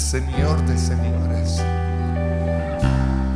Señor 0.00 0.64
de 0.66 0.76
Señores. 0.76 1.62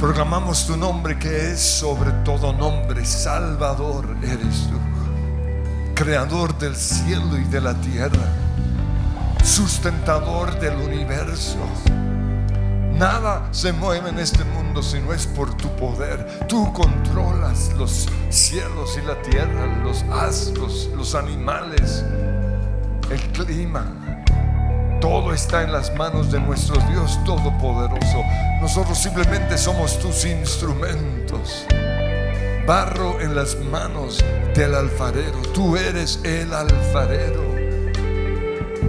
Proclamamos 0.00 0.66
tu 0.66 0.76
nombre 0.76 1.18
que 1.18 1.52
es 1.52 1.60
sobre 1.60 2.10
todo 2.24 2.52
nombre. 2.52 3.04
Salvador 3.04 4.16
eres 4.22 4.68
tú. 4.68 4.78
Creador 5.94 6.58
del 6.58 6.74
cielo 6.74 7.38
y 7.38 7.44
de 7.44 7.60
la 7.60 7.74
tierra. 7.74 8.26
Sustentador 9.44 10.58
del 10.58 10.76
universo. 10.78 11.58
Nada 12.94 13.46
se 13.52 13.72
mueve 13.72 14.08
en 14.08 14.18
este 14.18 14.42
mundo 14.44 14.82
si 14.82 15.00
no 15.00 15.12
es 15.12 15.26
por 15.26 15.54
tu 15.56 15.68
poder. 15.76 16.46
Tú 16.48 16.72
controlas 16.72 17.72
los 17.76 18.08
cielos 18.30 18.98
y 19.00 19.06
la 19.06 19.20
tierra, 19.22 19.66
los 19.84 20.02
astros, 20.04 20.88
los 20.96 21.14
animales, 21.14 22.04
el 23.10 23.20
clima. 23.32 24.13
Todo 25.04 25.34
está 25.34 25.62
en 25.62 25.70
las 25.70 25.94
manos 25.94 26.32
de 26.32 26.40
nuestro 26.40 26.80
Dios 26.88 27.22
Todopoderoso. 27.26 28.24
Nosotros 28.62 28.96
simplemente 28.96 29.58
somos 29.58 29.98
tus 29.98 30.24
instrumentos. 30.24 31.66
Barro 32.66 33.20
en 33.20 33.34
las 33.34 33.54
manos 33.64 34.24
del 34.54 34.74
alfarero. 34.74 35.42
Tú 35.52 35.76
eres 35.76 36.20
el 36.24 36.54
alfarero. 36.54 37.44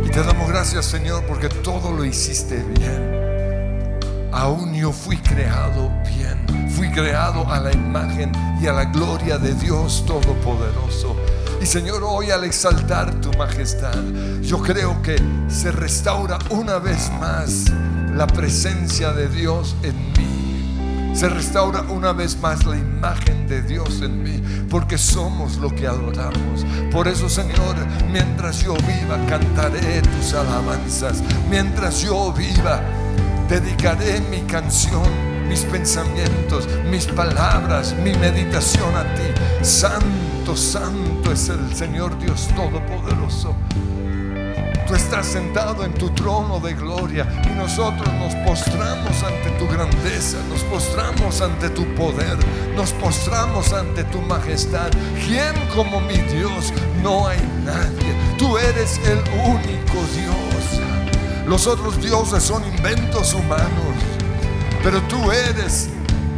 Y 0.05 0.09
te 0.09 0.23
damos 0.23 0.47
gracias, 0.47 0.85
Señor, 0.85 1.25
porque 1.25 1.49
todo 1.49 1.91
lo 1.91 2.05
hiciste 2.05 2.63
bien. 2.63 3.99
Aún 4.31 4.73
yo 4.73 4.93
fui 4.93 5.17
creado 5.17 5.91
bien. 6.15 6.69
Fui 6.69 6.89
creado 6.91 7.45
a 7.51 7.59
la 7.59 7.73
imagen 7.73 8.31
y 8.61 8.67
a 8.67 8.71
la 8.71 8.85
gloria 8.85 9.37
de 9.37 9.53
Dios 9.55 10.05
Todopoderoso. 10.07 11.17
Y 11.65 11.67
Señor, 11.67 12.03
hoy 12.03 12.29
al 12.29 12.43
exaltar 12.43 13.11
tu 13.21 13.33
majestad, 13.39 13.97
yo 14.43 14.61
creo 14.61 15.01
que 15.01 15.15
se 15.47 15.71
restaura 15.71 16.37
una 16.51 16.77
vez 16.77 17.09
más 17.19 17.71
la 18.13 18.27
presencia 18.27 19.11
de 19.13 19.27
Dios 19.27 19.75
en 19.81 19.95
mí. 20.11 21.15
Se 21.15 21.27
restaura 21.27 21.81
una 21.89 22.13
vez 22.13 22.37
más 22.39 22.67
la 22.67 22.77
imagen 22.77 23.47
de 23.47 23.63
Dios 23.63 24.03
en 24.03 24.21
mí, 24.21 24.67
porque 24.69 24.99
somos 24.99 25.57
lo 25.57 25.73
que 25.73 25.87
adoramos. 25.87 26.63
Por 26.91 27.07
eso, 27.07 27.27
Señor, 27.27 27.75
mientras 28.11 28.61
yo 28.61 28.75
viva, 28.75 29.17
cantaré 29.27 30.03
tus 30.03 30.35
alabanzas. 30.35 31.23
Mientras 31.49 31.99
yo 32.03 32.31
viva, 32.31 32.79
dedicaré 33.49 34.21
mi 34.29 34.41
canción 34.41 35.35
mis 35.47 35.61
pensamientos, 35.61 36.67
mis 36.89 37.05
palabras, 37.05 37.95
mi 38.03 38.13
meditación 38.13 38.95
a 38.95 39.03
ti. 39.15 39.63
Santo, 39.63 40.24
santo 40.53 41.31
es 41.31 41.47
el 41.47 41.73
Señor 41.73 42.19
Dios 42.19 42.49
Todopoderoso. 42.55 43.55
Tú 44.85 44.93
estás 44.93 45.25
sentado 45.25 45.83
en 45.83 45.93
tu 45.93 46.09
trono 46.11 46.59
de 46.59 46.73
gloria 46.73 47.25
y 47.45 47.57
nosotros 47.57 48.07
nos 48.13 48.35
postramos 48.47 49.23
ante 49.23 49.49
tu 49.57 49.65
grandeza, 49.67 50.37
nos 50.49 50.61
postramos 50.63 51.41
ante 51.41 51.69
tu 51.69 51.85
poder, 51.95 52.37
nos 52.75 52.91
postramos 52.93 53.73
ante 53.73 54.03
tu 54.03 54.21
majestad. 54.21 54.91
¿Quién 55.25 55.53
como 55.73 56.01
mi 56.01 56.17
Dios? 56.17 56.71
No 57.01 57.27
hay 57.27 57.39
nadie. 57.65 58.13
Tú 58.37 58.57
eres 58.57 58.99
el 59.07 59.17
único 59.49 59.95
Dios. 60.13 60.81
Los 61.47 61.65
otros 61.65 61.99
dioses 62.01 62.43
son 62.43 62.63
inventos 62.65 63.33
humanos, 63.33 63.95
pero 64.83 65.01
tú 65.03 65.31
eres 65.31 65.89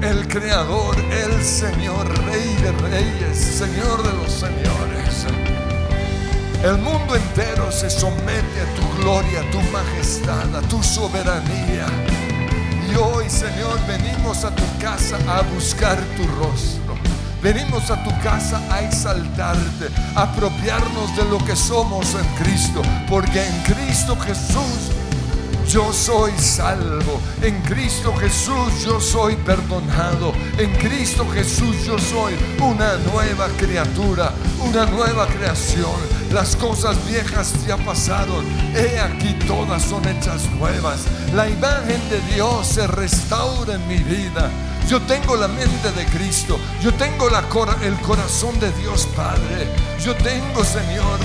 el 0.08 0.28
creador, 0.30 0.96
el 1.12 1.44
Señor, 1.44 2.08
Rey 2.26 2.56
de 2.62 2.72
reyes, 2.90 3.38
Señor 3.38 4.02
de 4.04 4.14
los 4.14 4.32
señores. 4.32 5.26
El 6.64 6.78
mundo 6.78 7.16
entero 7.16 7.70
se 7.72 7.90
somete 7.90 8.62
a 8.62 8.76
tu 8.76 9.02
gloria, 9.02 9.42
a 9.42 9.52
tu 9.52 9.60
majestad, 9.72 10.56
a 10.56 10.62
tu 10.62 10.82
soberanía. 10.82 11.88
Y 12.90 12.96
hoy, 12.96 13.30
Señor, 13.30 13.78
venimos 13.86 14.46
a 14.46 14.56
tu 14.56 14.64
casa 14.80 15.18
a 15.28 15.42
buscar 15.54 15.98
tu 16.16 16.26
rostro. 16.40 16.96
Venimos 17.42 17.92
a 17.92 18.02
tu 18.04 18.12
casa 18.22 18.62
a 18.72 18.82
exaltarte, 18.84 19.90
a 20.16 20.24
apropiarnos 20.24 21.16
de 21.18 21.26
lo 21.26 21.38
que 21.46 21.56
somos 21.56 22.16
en 22.16 22.44
Cristo, 22.44 22.82
porque 23.10 23.46
en 23.46 23.62
Cristo 23.64 24.16
Jesús 24.16 24.97
yo 25.68 25.92
soy 25.92 26.32
salvo. 26.38 27.20
En 27.42 27.62
Cristo 27.62 28.14
Jesús 28.16 28.84
yo 28.86 29.00
soy 29.00 29.36
perdonado. 29.36 30.34
En 30.58 30.72
Cristo 30.76 31.28
Jesús 31.34 31.86
yo 31.86 31.98
soy 32.00 32.34
una 32.60 32.98
nueva 33.12 33.48
criatura, 33.58 34.34
una 34.62 34.86
nueva 34.86 35.28
creación. 35.28 35.92
Las 36.32 36.56
cosas 36.56 36.98
viejas 37.08 37.54
ya 37.66 37.78
pasaron. 37.78 38.46
He 38.76 39.00
aquí 39.00 39.34
todas 39.46 39.84
son 39.84 40.08
hechas 40.08 40.50
nuevas. 40.52 41.02
La 41.36 41.50
imagen 41.50 42.02
de 42.10 42.22
Dios 42.34 42.68
se 42.68 42.88
restaura 42.88 43.76
en 43.76 43.88
mi 43.88 43.98
vida. 43.98 44.50
Yo 44.88 45.02
tengo 45.02 45.36
la 45.36 45.50
mente 45.50 45.92
de 45.92 46.06
Cristo. 46.06 46.58
Yo 46.82 46.94
tengo 46.94 47.28
el 47.28 47.96
corazón 48.02 48.58
de 48.60 48.72
Dios 48.74 49.08
Padre. 49.16 49.68
Yo 50.04 50.16
tengo, 50.16 50.64
Señor, 50.64 51.20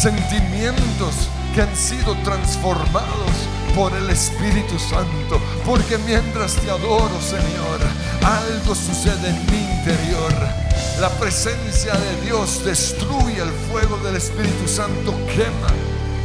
sentimientos 0.00 1.28
que 1.54 1.62
han 1.62 1.76
sido 1.76 2.14
transformados 2.24 3.32
por 3.74 3.92
el 3.94 4.10
Espíritu 4.10 4.78
Santo. 4.78 5.40
Porque 5.64 5.98
mientras 5.98 6.54
te 6.56 6.70
adoro, 6.70 7.20
Señor, 7.20 7.80
algo 8.22 8.74
sucede 8.74 9.28
en 9.28 9.46
mi 9.46 9.58
interior. 9.58 10.32
La 11.00 11.10
presencia 11.10 11.92
de 11.92 12.26
Dios 12.26 12.64
destruye 12.64 13.40
el 13.40 13.52
fuego 13.70 13.98
del 13.98 14.16
Espíritu 14.16 14.66
Santo, 14.66 15.14
quema 15.26 15.72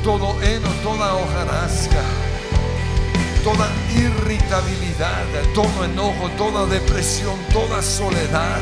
todo 0.03 0.35
heno, 0.41 0.67
toda 0.83 1.15
hojarasca, 1.15 2.01
toda 3.43 3.69
irritabilidad, 3.95 5.23
todo 5.53 5.85
enojo, 5.85 6.29
toda 6.37 6.65
depresión, 6.65 7.39
toda 7.51 7.81
soledad. 7.81 8.61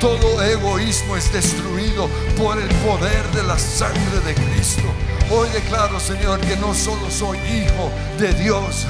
Todo 0.00 0.42
egoísmo 0.42 1.14
es 1.16 1.30
destruido 1.30 2.08
por 2.38 2.58
el 2.58 2.68
poder 2.86 3.22
de 3.34 3.42
la 3.42 3.58
sangre 3.58 4.20
de 4.24 4.34
Cristo. 4.34 4.88
Hoy 5.32 5.48
declaro, 5.50 6.00
Señor, 6.00 6.40
que 6.40 6.56
no 6.56 6.74
solo 6.74 7.08
soy 7.08 7.38
hijo 7.38 7.92
de 8.18 8.34
Dios 8.34 8.84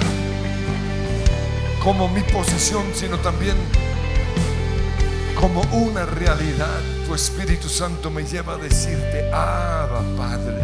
como 1.85 2.09
mi 2.09 2.23
posición, 2.23 2.83
sino 2.95 3.19
también 3.19 3.57
como 5.39 5.61
una 5.71 6.07
realidad. 6.07 6.81
Tu 7.07 7.15
Espíritu 7.15 7.69
Santo 7.69 8.11
me 8.11 8.25
lleva 8.25 8.55
a 8.55 8.57
decirte, 8.57 9.31
Abba, 9.31 10.03
Padre. 10.17 10.57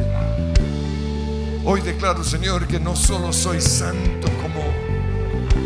Hoy 1.62 1.82
declaro, 1.82 2.24
Señor, 2.24 2.66
que 2.66 2.80
no 2.80 2.96
solo 2.96 3.30
soy 3.30 3.60
santo 3.60 4.28
como 4.40 4.62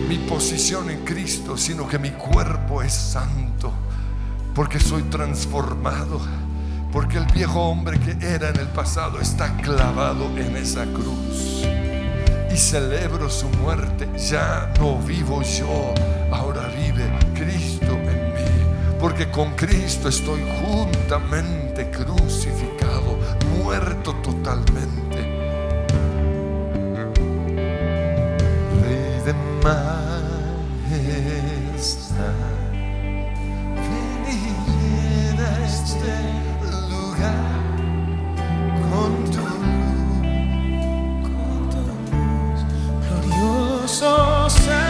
mi 0.08 0.18
posición 0.28 0.90
en 0.90 1.04
Cristo, 1.04 1.56
sino 1.56 1.86
que 1.86 2.00
mi 2.00 2.10
cuerpo 2.10 2.82
es 2.82 2.92
santo, 2.92 3.72
porque 4.56 4.80
soy 4.80 5.04
transformado 5.04 6.20
porque 6.92 7.18
el 7.18 7.26
viejo 7.26 7.60
hombre 7.60 7.98
que 7.98 8.16
era 8.26 8.48
en 8.48 8.56
el 8.56 8.68
pasado 8.68 9.20
está 9.20 9.56
clavado 9.58 10.26
en 10.36 10.56
esa 10.56 10.84
cruz. 10.86 11.64
Y 12.52 12.56
celebro 12.56 13.30
su 13.30 13.48
muerte. 13.48 14.08
Ya 14.18 14.72
no 14.78 14.98
vivo 14.98 15.42
yo, 15.42 15.94
ahora 16.32 16.68
vive 16.68 17.08
Cristo 17.34 17.92
en 17.92 18.34
mí. 18.34 18.98
Porque 18.98 19.30
con 19.30 19.54
Cristo 19.54 20.08
estoy 20.08 20.40
juntamente 20.60 21.90
crucificado, 21.90 23.18
muerto 23.62 24.14
totalmente. 24.16 24.89
so 44.00 44.48
sad. 44.48 44.89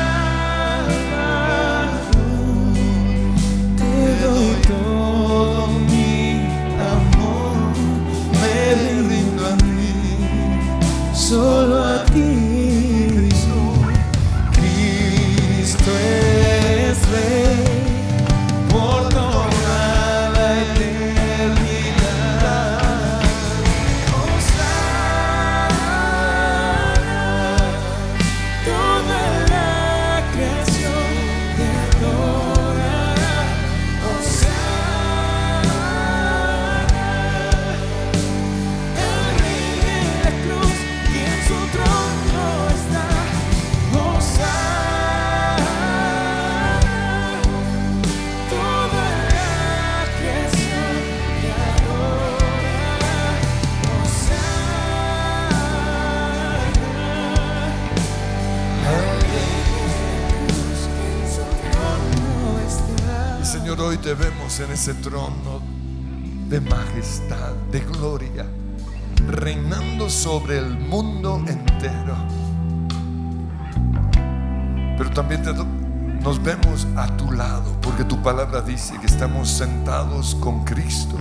Nos 76.31 76.41
vemos 76.45 76.87
a 76.97 77.09
tu 77.17 77.33
lado, 77.33 77.77
porque 77.83 78.05
tu 78.05 78.23
palabra 78.23 78.61
dice 78.61 78.95
que 79.01 79.07
estamos 79.07 79.49
sentados 79.49 80.37
con 80.37 80.65
Cristo 80.65 81.17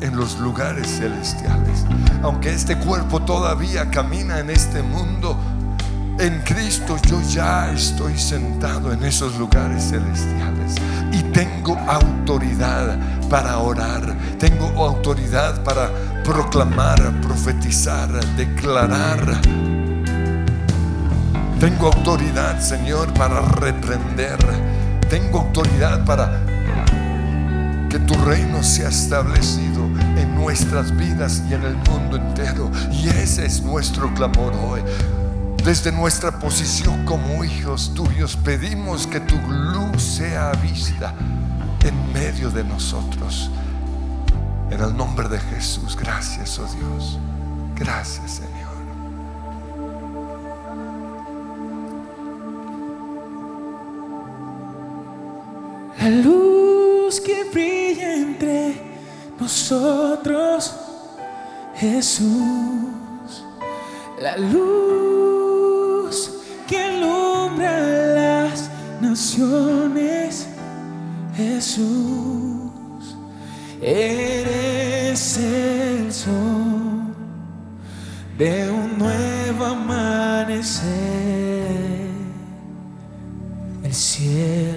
en 0.00 0.14
los 0.14 0.38
lugares 0.38 0.86
celestiales. 0.86 1.84
Aunque 2.22 2.54
este 2.54 2.78
cuerpo 2.78 3.20
todavía 3.22 3.90
camina 3.90 4.38
en 4.38 4.50
este 4.50 4.84
mundo, 4.84 5.36
en 6.20 6.42
Cristo 6.42 6.96
yo 7.08 7.20
ya 7.22 7.72
estoy 7.72 8.16
sentado 8.16 8.92
en 8.92 9.02
esos 9.02 9.36
lugares 9.36 9.90
celestiales 9.90 10.76
y 11.10 11.24
tengo 11.32 11.76
autoridad 11.88 13.00
para 13.28 13.58
orar, 13.58 14.16
tengo 14.38 14.66
autoridad 14.86 15.64
para 15.64 15.90
proclamar, 16.22 17.20
profetizar, 17.20 18.08
declarar. 18.36 19.79
Tengo 21.60 21.88
autoridad, 21.88 22.58
Señor, 22.58 23.12
para 23.12 23.42
reprender. 23.42 24.38
Tengo 25.10 25.40
autoridad 25.40 26.02
para 26.06 26.40
que 27.90 27.98
tu 27.98 28.14
reino 28.14 28.62
sea 28.62 28.88
establecido 28.88 29.84
en 30.16 30.34
nuestras 30.36 30.96
vidas 30.96 31.42
y 31.50 31.52
en 31.52 31.62
el 31.64 31.76
mundo 31.76 32.16
entero. 32.16 32.70
Y 32.90 33.08
ese 33.08 33.44
es 33.44 33.62
nuestro 33.62 34.10
clamor 34.14 34.54
hoy. 34.54 34.80
Desde 35.62 35.92
nuestra 35.92 36.38
posición 36.38 37.04
como 37.04 37.44
hijos 37.44 37.92
tuyos 37.94 38.36
pedimos 38.36 39.06
que 39.06 39.20
tu 39.20 39.36
luz 39.36 40.02
sea 40.02 40.52
vista 40.52 41.12
en 41.84 42.12
medio 42.14 42.50
de 42.50 42.64
nosotros. 42.64 43.50
En 44.70 44.80
el 44.80 44.96
nombre 44.96 45.28
de 45.28 45.38
Jesús, 45.38 45.94
gracias, 45.94 46.58
oh 46.58 46.64
Dios. 46.74 47.18
Gracias, 47.76 48.30
Señor. 48.30 48.49
La 56.00 56.08
luz 56.08 57.20
que 57.20 57.44
brilla 57.52 58.14
entre 58.14 58.74
nosotros, 59.38 60.74
Jesús. 61.76 63.44
La 64.18 64.38
luz 64.38 66.30
que 66.66 66.78
alumbra 66.78 67.78
las 68.14 68.70
naciones, 69.02 70.46
Jesús. 71.36 72.70
Eres 73.82 75.36
el 75.36 76.10
sol 76.10 77.14
de 78.38 78.70
un 78.70 78.98
nuevo 78.98 79.66
amanecer, 79.66 80.88
el 83.82 83.92
cielo. 83.92 84.69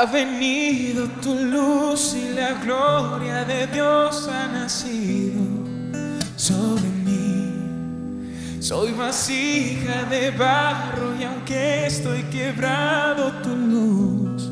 Ha 0.00 0.06
venido 0.06 1.06
tu 1.20 1.34
luz 1.34 2.14
y 2.14 2.32
la 2.32 2.54
gloria 2.54 3.44
de 3.44 3.66
Dios 3.66 4.30
ha 4.32 4.46
nacido 4.46 5.42
sobre 6.36 6.88
mí. 7.04 7.52
Soy 8.60 8.92
vasija 8.92 10.04
de 10.04 10.30
barro 10.30 11.14
y 11.20 11.24
aunque 11.24 11.84
estoy 11.84 12.22
quebrado, 12.32 13.30
tu 13.42 13.54
luz 13.54 14.50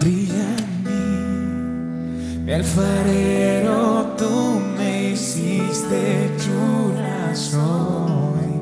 brilla 0.00 0.56
en 0.58 0.82
mí. 0.82 2.42
Mi 2.46 2.52
alfarero, 2.52 4.16
tú 4.18 4.60
me 4.76 5.10
hiciste 5.10 6.32
chula 6.36 7.32
soy 7.36 8.58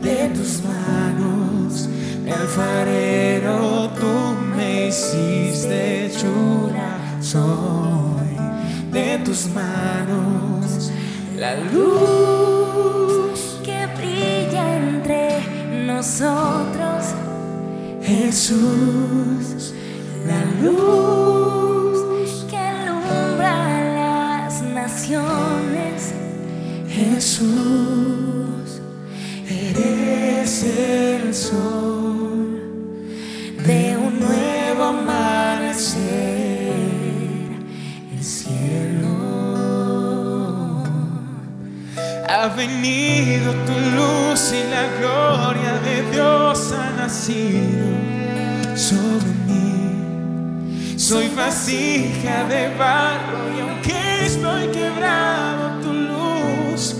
de 0.00 0.30
tus 0.30 0.62
manos. 0.62 1.86
Mi 2.24 2.30
alfarero, 2.30 3.90
tú 4.00 4.36
me 4.40 4.45
hiciste 4.96 6.10
chula 6.18 6.96
soy 7.20 8.32
de 8.90 9.18
tus 9.18 9.48
manos. 9.48 10.90
La 11.36 11.54
luz 11.56 13.38
que 13.62 13.86
brilla 13.98 14.76
entre 14.76 15.40
nosotros, 15.84 17.14
Jesús, 18.02 19.74
la 20.26 20.42
luz 20.62 22.46
que 22.48 22.56
alumbra 22.56 23.54
las 24.00 24.62
naciones, 24.62 26.14
Jesús, 26.88 28.80
eres 29.46 30.62
el 30.62 31.34
sol 31.34 31.95
Ha 42.46 42.50
venido 42.50 43.52
tu 43.66 43.72
luz 43.72 44.52
y 44.52 44.62
la 44.70 44.86
gloria 45.00 45.80
de 45.84 46.08
Dios 46.12 46.72
ha 46.72 46.90
nacido 46.96 47.88
sobre 48.76 49.32
mí. 49.48 50.94
Soy 50.96 51.26
vasija 51.30 52.44
de 52.44 52.68
barro 52.78 53.52
y 53.52 53.60
aunque 53.62 54.26
estoy 54.26 54.68
quebrado, 54.68 55.80
tu 55.82 55.92
luz 55.92 56.94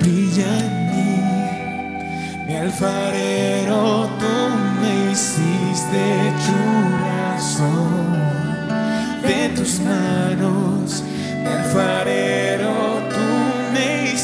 brilla 0.00 0.48
en 0.66 0.90
mí. 0.90 2.48
Mi 2.48 2.56
alfarero, 2.56 4.10
tú 4.18 4.34
me 4.80 5.12
hiciste 5.12 6.32
chula 6.44 7.38
soy 7.38 8.18
de 9.28 9.48
tus 9.50 9.78
manos. 9.78 11.04
Mi 11.40 11.46
alfarero, 11.46 12.97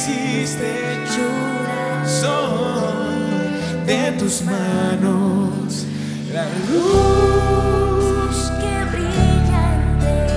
hiciste 0.04 0.72
chula 1.14 2.04
soy 2.06 3.86
de 3.86 4.12
tus 4.18 4.42
manos. 4.42 5.86
La 6.32 6.44
luz, 6.68 8.36
que 8.60 8.74
brilla 8.92 9.62
entre 9.76 10.28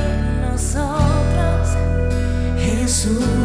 nosotros, 0.50 1.76
Jesús, 2.60 3.37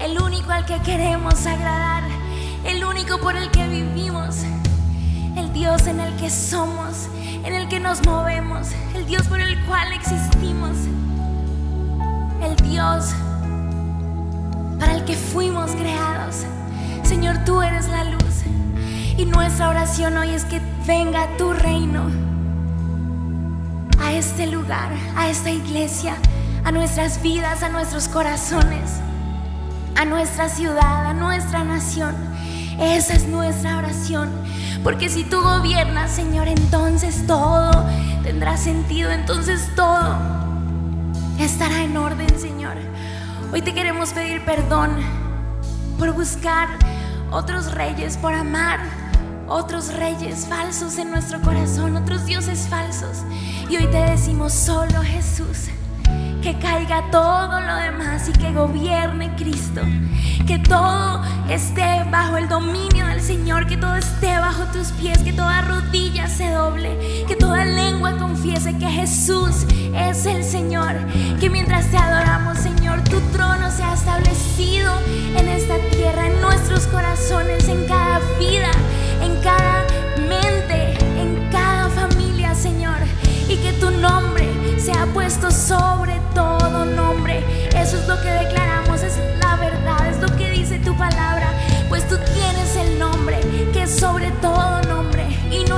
el 0.00 0.20
único 0.20 0.52
al 0.52 0.64
que 0.66 0.80
queremos 0.80 1.46
agradar, 1.46 2.04
el 2.64 2.84
único 2.84 3.18
por 3.18 3.36
el 3.36 3.50
que 3.50 3.66
vivimos, 3.66 4.44
el 5.36 5.52
Dios 5.52 5.86
en 5.86 6.00
el 6.00 6.14
que 6.16 6.30
somos, 6.30 7.08
en 7.44 7.54
el 7.54 7.68
que 7.68 7.80
nos 7.80 8.04
movemos, 8.04 8.68
el 8.94 9.06
Dios 9.06 9.26
por 9.28 9.40
el 9.40 9.64
cual 9.66 9.92
existimos. 9.92 10.76
El 12.42 12.56
Dios 12.68 13.12
para 14.78 14.94
el 14.94 15.04
que 15.04 15.16
fuimos 15.16 15.70
creados. 15.72 16.44
Señor, 17.02 17.38
tú 17.44 17.62
eres 17.62 17.88
la 17.88 18.04
luz. 18.04 18.42
Y 19.16 19.24
nuestra 19.24 19.70
oración 19.70 20.16
hoy 20.18 20.30
es 20.30 20.44
que 20.44 20.60
venga 20.86 21.28
tu 21.38 21.52
reino 21.52 22.10
a 24.00 24.12
este 24.12 24.46
lugar, 24.46 24.90
a 25.16 25.28
esta 25.28 25.50
iglesia, 25.50 26.16
a 26.64 26.72
nuestras 26.72 27.22
vidas, 27.22 27.62
a 27.62 27.68
nuestros 27.68 28.08
corazones, 28.08 29.00
a 29.96 30.04
nuestra 30.04 30.48
ciudad, 30.48 31.06
a 31.06 31.14
nuestra 31.14 31.64
nación. 31.64 32.14
Esa 32.78 33.14
es 33.14 33.26
nuestra 33.26 33.78
oración. 33.78 34.30
Porque 34.84 35.08
si 35.08 35.24
tú 35.24 35.40
gobiernas, 35.40 36.10
Señor, 36.10 36.48
entonces 36.48 37.26
todo 37.26 37.70
tendrá 38.22 38.56
sentido, 38.56 39.10
entonces 39.10 39.68
todo 39.74 40.16
estará 41.40 41.82
en 41.82 41.96
orden, 41.96 42.38
Señor. 42.38 42.76
Hoy 43.52 43.62
te 43.62 43.72
queremos 43.72 44.10
pedir 44.10 44.44
perdón 44.44 44.90
por 45.98 46.12
buscar 46.12 46.68
otros 47.30 47.72
reyes, 47.72 48.16
por 48.16 48.34
amar 48.34 48.80
otros 49.48 49.94
reyes 49.94 50.46
falsos 50.46 50.98
en 50.98 51.10
nuestro 51.10 51.40
corazón, 51.40 51.96
otros 51.96 52.26
dioses 52.26 52.66
falsos. 52.68 53.22
Y 53.70 53.76
hoy 53.76 53.86
te 53.86 53.98
decimos 53.98 54.52
solo 54.52 55.02
Jesús. 55.02 55.70
Que 56.46 56.54
caiga 56.60 57.02
todo 57.10 57.60
lo 57.60 57.74
demás 57.74 58.28
y 58.28 58.32
que 58.38 58.52
gobierne 58.52 59.34
Cristo. 59.34 59.80
Que 60.46 60.60
todo 60.60 61.20
esté 61.50 62.04
bajo 62.08 62.36
el 62.36 62.48
dominio 62.48 63.04
del 63.04 63.20
Señor. 63.20 63.66
Que 63.66 63.76
todo 63.76 63.96
esté 63.96 64.38
bajo 64.38 64.62
tus 64.66 64.92
pies. 64.92 65.18
Que 65.24 65.32
toda 65.32 65.62
rodilla 65.62 66.28
se 66.28 66.48
doble. 66.52 67.24
Que 67.26 67.34
toda 67.34 67.64
lengua 67.64 68.16
confiese 68.16 68.78
que 68.78 68.86
Jesús 68.86 69.66
es 69.92 70.24
el 70.24 70.44
Señor. 70.44 70.94
Que 71.40 71.50
mientras 71.50 71.90
te 71.90 71.96
adoramos, 71.96 72.58
Señor, 72.58 73.02
tu 73.02 73.18
trono 73.32 73.68
sea 73.72 73.94
establecido 73.94 74.92
en 75.36 75.48
esta 75.48 75.74
tierra, 75.90 76.28
en 76.28 76.40
nuestros 76.40 76.86
corazones, 76.86 77.66
en 77.66 77.88
cada 77.88 78.20
vida, 78.38 78.70
en 79.20 79.34
cada 79.42 79.82
mente, 80.16 80.96
en 81.20 81.48
cada 81.50 81.88
familia, 81.90 82.54
Señor. 82.54 82.98
Y 83.48 83.56
que 83.56 83.72
tu 83.80 83.90
nombre 83.90 84.35
sea 84.86 85.04
puesto 85.12 85.50
sobre 85.50 86.20
todo 86.32 86.84
nombre. 86.84 87.42
Eso 87.76 87.96
es 87.98 88.06
lo 88.06 88.20
que 88.22 88.30
declaramos, 88.30 89.02
es 89.02 89.18
la 89.40 89.56
verdad, 89.56 90.08
es 90.08 90.20
lo 90.20 90.28
que 90.36 90.48
dice 90.52 90.78
tu 90.78 90.96
palabra. 90.96 91.52
Pues 91.88 92.06
tú 92.06 92.16
tienes 92.32 92.76
el 92.76 92.96
nombre 92.96 93.40
que 93.72 93.82
es 93.82 93.90
sobre 93.90 94.30
todo 94.40 94.80
nombre. 94.82 95.26
Y 95.50 95.64
no 95.64 95.75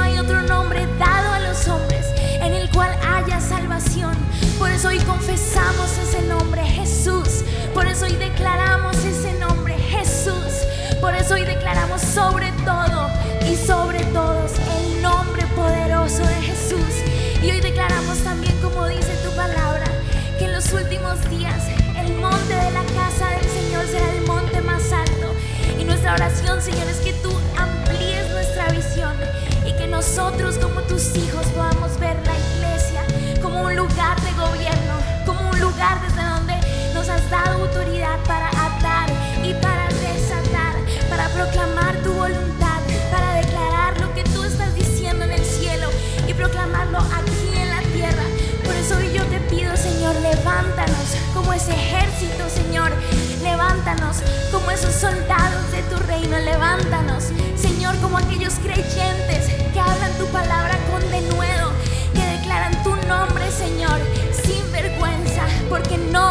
oración, 26.13 26.61
Señor, 26.63 26.89
es 26.89 26.99
que 26.99 27.13
tú 27.15 27.31
amplíes 27.57 28.31
nuestra 28.31 28.69
visión 28.71 29.15
y 29.67 29.73
que 29.73 29.87
nosotros 29.87 30.57
como 30.59 30.81
tus 30.83 31.15
hijos 31.17 31.47
podamos 31.49 31.99
ver 31.99 32.17
la 32.25 32.35
iglesia 32.35 33.03
como 33.43 33.63
un 33.63 33.77
lugar 33.77 34.21
de 34.23 34.33
gobierno, 34.33 34.95
como 35.27 35.51
un 35.51 35.61
lugar 35.61 36.01
desde 36.01 36.23
donde 36.23 36.55
nos 36.95 37.09
has 37.09 37.29
dado 37.31 37.63
autoridad 37.63 38.19
para 38.27 38.49
atar 38.49 39.11
y 39.45 39.53
para 39.55 39.89
desatar, 39.89 40.75
para 41.11 41.29
proclamar 41.29 41.97
tu 42.03 42.13
voluntad, 42.13 42.81
para 43.11 43.35
declarar 43.35 44.01
lo 44.01 44.15
que 44.15 44.25
tú 44.25 44.45
estás 44.45 44.75
diciendo 44.75 45.25
en 45.25 45.33
el 45.33 45.45
cielo 45.45 45.89
y 46.27 46.33
proclamarlo 46.33 46.99
aquí 46.99 47.51
en 47.55 47.69
la 47.69 47.83
tierra. 47.93 48.25
Por 48.65 48.75
eso 48.75 48.97
hoy 48.97 49.13
yo 49.13 49.25
te 49.25 49.41
pido, 49.41 49.77
Señor, 49.77 50.15
levántanos 50.17 51.17
como 51.35 51.53
ese 51.53 51.73
ejército, 51.73 52.49
Señor. 52.49 52.93
Levántanos 53.69 54.17
como 54.51 54.71
esos 54.71 54.95
soldados 54.95 55.71
de 55.73 55.83
tu 55.83 55.97
reino. 56.07 56.39
Levántanos, 56.39 57.25
Señor, 57.55 57.95
como 58.01 58.17
aquellos 58.17 58.55
creyentes 58.55 59.47
que 59.75 59.79
hablan 59.79 60.11
tu 60.17 60.27
palabra 60.29 60.79
con 60.91 61.03
denuedo, 61.11 61.73
que 62.15 62.39
declaran 62.39 62.83
tu 62.83 62.97
nombre, 63.07 63.51
Señor, 63.51 64.01
sin 64.43 64.73
vergüenza, 64.73 65.43
porque 65.69 65.99
no 65.99 66.28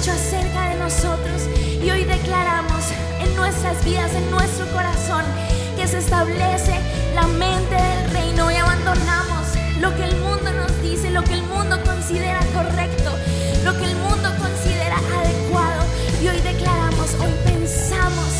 dicho 0.00 0.12
acerca 0.12 0.70
de 0.70 0.76
nosotros 0.76 1.42
y 1.84 1.90
hoy 1.90 2.04
declaramos 2.04 2.84
en 3.20 3.36
nuestras 3.36 3.84
vidas, 3.84 4.10
en 4.14 4.30
nuestro 4.30 4.64
corazón, 4.72 5.22
que 5.76 5.86
se 5.86 5.98
establece 5.98 6.74
la 7.14 7.26
mente 7.26 7.74
del 7.74 8.10
reino 8.10 8.50
y 8.50 8.54
abandonamos 8.54 9.44
lo 9.78 9.94
que 9.94 10.04
el 10.04 10.16
mundo 10.16 10.52
nos 10.52 10.82
dice, 10.82 11.10
lo 11.10 11.22
que 11.22 11.34
el 11.34 11.42
mundo 11.42 11.78
considera 11.84 12.40
correcto, 12.54 13.12
lo 13.62 13.76
que 13.76 13.84
el 13.84 13.96
mundo 13.96 14.30
considera 14.38 14.96
adecuado. 14.96 15.84
Y 16.22 16.28
hoy 16.28 16.40
declaramos, 16.40 17.14
hoy 17.20 17.34
pensamos 17.44 18.30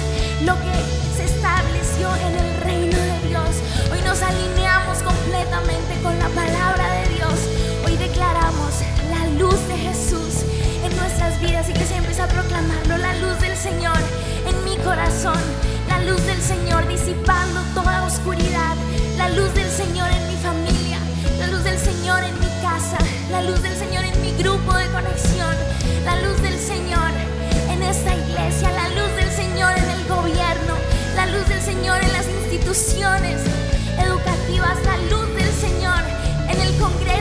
lo 0.47 0.55
que 0.55 0.77
se 1.17 1.25
estableció 1.25 2.09
en 2.27 2.35
el 2.43 2.57
reino 2.63 2.97
de 2.97 3.29
Dios, 3.29 3.51
hoy 3.93 4.01
nos 4.01 4.23
alineamos 4.23 4.99
completamente 5.03 5.95
con 6.03 6.19
la 6.19 6.29
palabra 6.29 6.60
Señor 13.63 13.99
en 14.47 14.65
mi 14.65 14.75
corazón, 14.79 15.37
la 15.87 16.01
luz 16.05 16.25
del 16.25 16.41
Señor 16.41 16.89
disipando 16.89 17.61
toda 17.75 18.05
oscuridad, 18.07 18.75
la 19.19 19.29
luz 19.29 19.53
del 19.53 19.69
Señor 19.71 20.09
en 20.11 20.29
mi 20.29 20.37
familia, 20.37 20.99
la 21.39 21.47
luz 21.49 21.63
del 21.63 21.79
Señor 21.79 22.25
en 22.25 22.33
mi 22.41 22.47
casa, 22.63 22.97
la 23.31 23.43
luz 23.43 23.61
del 23.63 23.77
Señor 23.77 24.05
en 24.05 24.23
mi 24.23 24.33
grupo 24.33 24.73
de 24.73 24.87
conexión, 24.87 25.55
la 26.07 26.17
luz 26.23 26.41
del 26.41 26.59
Señor 26.59 27.11
en 27.69 27.83
esta 27.83 28.15
iglesia, 28.15 28.71
la 28.73 28.89
luz 28.89 29.15
del 29.17 29.31
Señor 29.31 29.73
en 29.77 29.91
el 29.91 30.09
gobierno, 30.09 30.75
la 31.15 31.27
luz 31.27 31.47
del 31.47 31.61
Señor 31.61 32.03
en 32.03 32.13
las 32.15 32.27
instituciones 32.29 33.43
educativas, 33.99 34.79
la 34.87 34.97
luz 35.15 35.35
del 35.35 35.53
Señor 35.53 36.01
en 36.49 36.61
el 36.61 36.81
Congreso. 36.81 37.20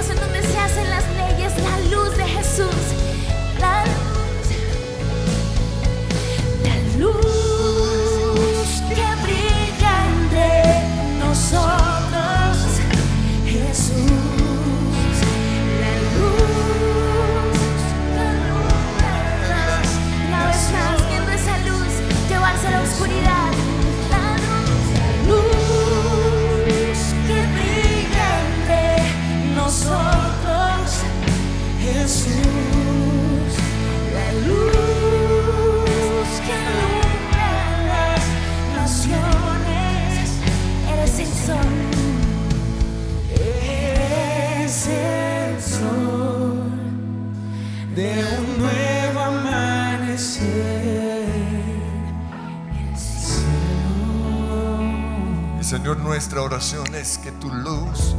Nuestra 56.10 56.41
oración 56.41 56.95
es 56.95 57.19
que 57.19 57.32
tu 57.34 57.54
luz 57.54 58.15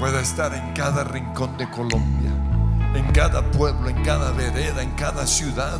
pueda 0.00 0.22
estar 0.22 0.54
en 0.54 0.72
cada 0.72 1.04
rincón 1.04 1.54
de 1.58 1.70
Colombia, 1.70 2.30
en 2.94 3.12
cada 3.12 3.42
pueblo, 3.50 3.90
en 3.90 4.02
cada 4.02 4.30
vereda, 4.30 4.82
en 4.82 4.92
cada 4.92 5.26
ciudad. 5.26 5.78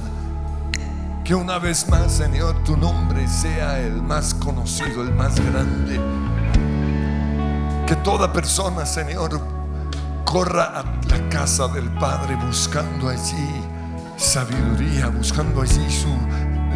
Que 1.24 1.34
una 1.34 1.58
vez 1.58 1.88
más, 1.88 2.12
Señor, 2.12 2.62
tu 2.62 2.76
nombre 2.76 3.26
sea 3.26 3.80
el 3.80 4.02
más 4.02 4.34
conocido, 4.34 5.00
el 5.00 5.14
más 5.14 5.40
grande. 5.40 5.98
Que 7.86 7.96
toda 7.96 8.30
persona, 8.30 8.84
Señor, 8.84 9.40
corra 10.26 10.78
a 10.78 10.82
la 10.82 11.28
casa 11.30 11.68
del 11.68 11.90
Padre 11.94 12.36
buscando 12.36 13.08
allí 13.08 13.64
sabiduría, 14.18 15.08
buscando 15.08 15.62
allí 15.62 15.90
su 15.90 16.14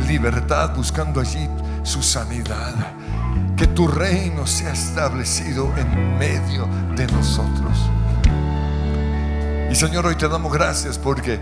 libertad, 0.08 0.74
buscando 0.74 1.20
allí 1.20 1.46
su 1.82 2.02
sanidad. 2.02 2.94
Que 3.60 3.66
tu 3.66 3.86
reino 3.86 4.46
sea 4.46 4.72
establecido 4.72 5.70
en 5.76 6.18
medio 6.18 6.66
de 6.96 7.06
nosotros. 7.08 7.90
Y 9.70 9.74
Señor, 9.74 10.06
hoy 10.06 10.14
te 10.14 10.26
damos 10.30 10.50
gracias 10.50 10.96
porque 10.96 11.38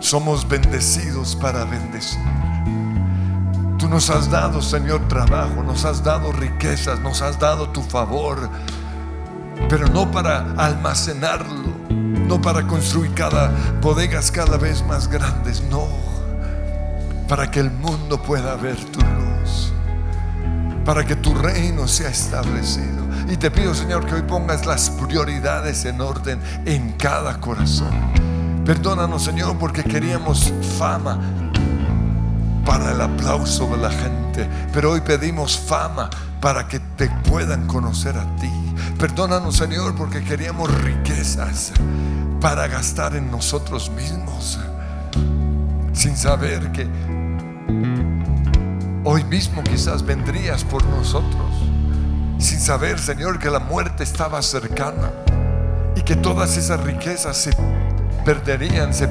somos 0.00 0.48
bendecidos 0.48 1.36
para 1.36 1.64
bendecir. 1.66 2.18
Tú 3.78 3.88
nos 3.88 4.10
has 4.10 4.28
dado, 4.28 4.60
Señor, 4.60 5.06
trabajo, 5.06 5.62
nos 5.62 5.84
has 5.84 6.02
dado 6.02 6.32
riquezas, 6.32 6.98
nos 6.98 7.22
has 7.22 7.38
dado 7.38 7.68
tu 7.68 7.80
favor, 7.80 8.50
pero 9.68 9.86
no 9.86 10.10
para 10.10 10.52
almacenarlo, 10.56 11.76
no 11.90 12.42
para 12.42 12.66
construir 12.66 13.14
cada 13.14 13.52
bodegas 13.80 14.32
cada 14.32 14.56
vez 14.56 14.84
más 14.84 15.06
grandes, 15.06 15.62
no, 15.70 15.86
para 17.28 17.48
que 17.52 17.60
el 17.60 17.70
mundo 17.70 18.20
pueda 18.20 18.56
ver 18.56 18.84
tu 18.86 18.98
para 20.84 21.04
que 21.04 21.16
tu 21.16 21.34
reino 21.34 21.86
sea 21.86 22.10
establecido. 22.10 23.04
Y 23.28 23.36
te 23.36 23.50
pido, 23.50 23.74
Señor, 23.74 24.06
que 24.06 24.14
hoy 24.14 24.22
pongas 24.22 24.66
las 24.66 24.90
prioridades 24.90 25.84
en 25.84 26.00
orden 26.00 26.40
en 26.64 26.92
cada 26.92 27.40
corazón. 27.40 27.92
Perdónanos, 28.64 29.24
Señor, 29.24 29.56
porque 29.58 29.82
queríamos 29.82 30.52
fama 30.78 31.18
para 32.64 32.92
el 32.92 33.00
aplauso 33.00 33.66
de 33.68 33.76
la 33.78 33.90
gente, 33.90 34.48
pero 34.72 34.92
hoy 34.92 35.00
pedimos 35.00 35.58
fama 35.58 36.08
para 36.40 36.68
que 36.68 36.80
te 36.80 37.08
puedan 37.28 37.66
conocer 37.66 38.16
a 38.16 38.24
ti. 38.36 38.50
Perdónanos, 38.98 39.56
Señor, 39.56 39.94
porque 39.94 40.22
queríamos 40.22 40.70
riquezas 40.82 41.72
para 42.40 42.66
gastar 42.68 43.16
en 43.16 43.30
nosotros 43.30 43.90
mismos, 43.90 44.58
sin 45.92 46.16
saber 46.16 46.72
que 46.72 46.88
hoy 49.10 49.24
mismo 49.24 49.64
quizás 49.64 50.06
vendrías 50.06 50.62
por 50.62 50.84
nosotros, 50.84 51.50
sin 52.38 52.60
saber, 52.60 53.00
Señor, 53.00 53.40
que 53.40 53.50
la 53.50 53.58
muerte 53.58 54.04
estaba 54.04 54.40
cercana 54.40 55.10
y 55.96 56.02
que 56.02 56.14
todas 56.14 56.56
esas 56.56 56.78
riquezas 56.84 57.36
se 57.36 57.50
perderían, 58.24 58.94
se 58.94 59.08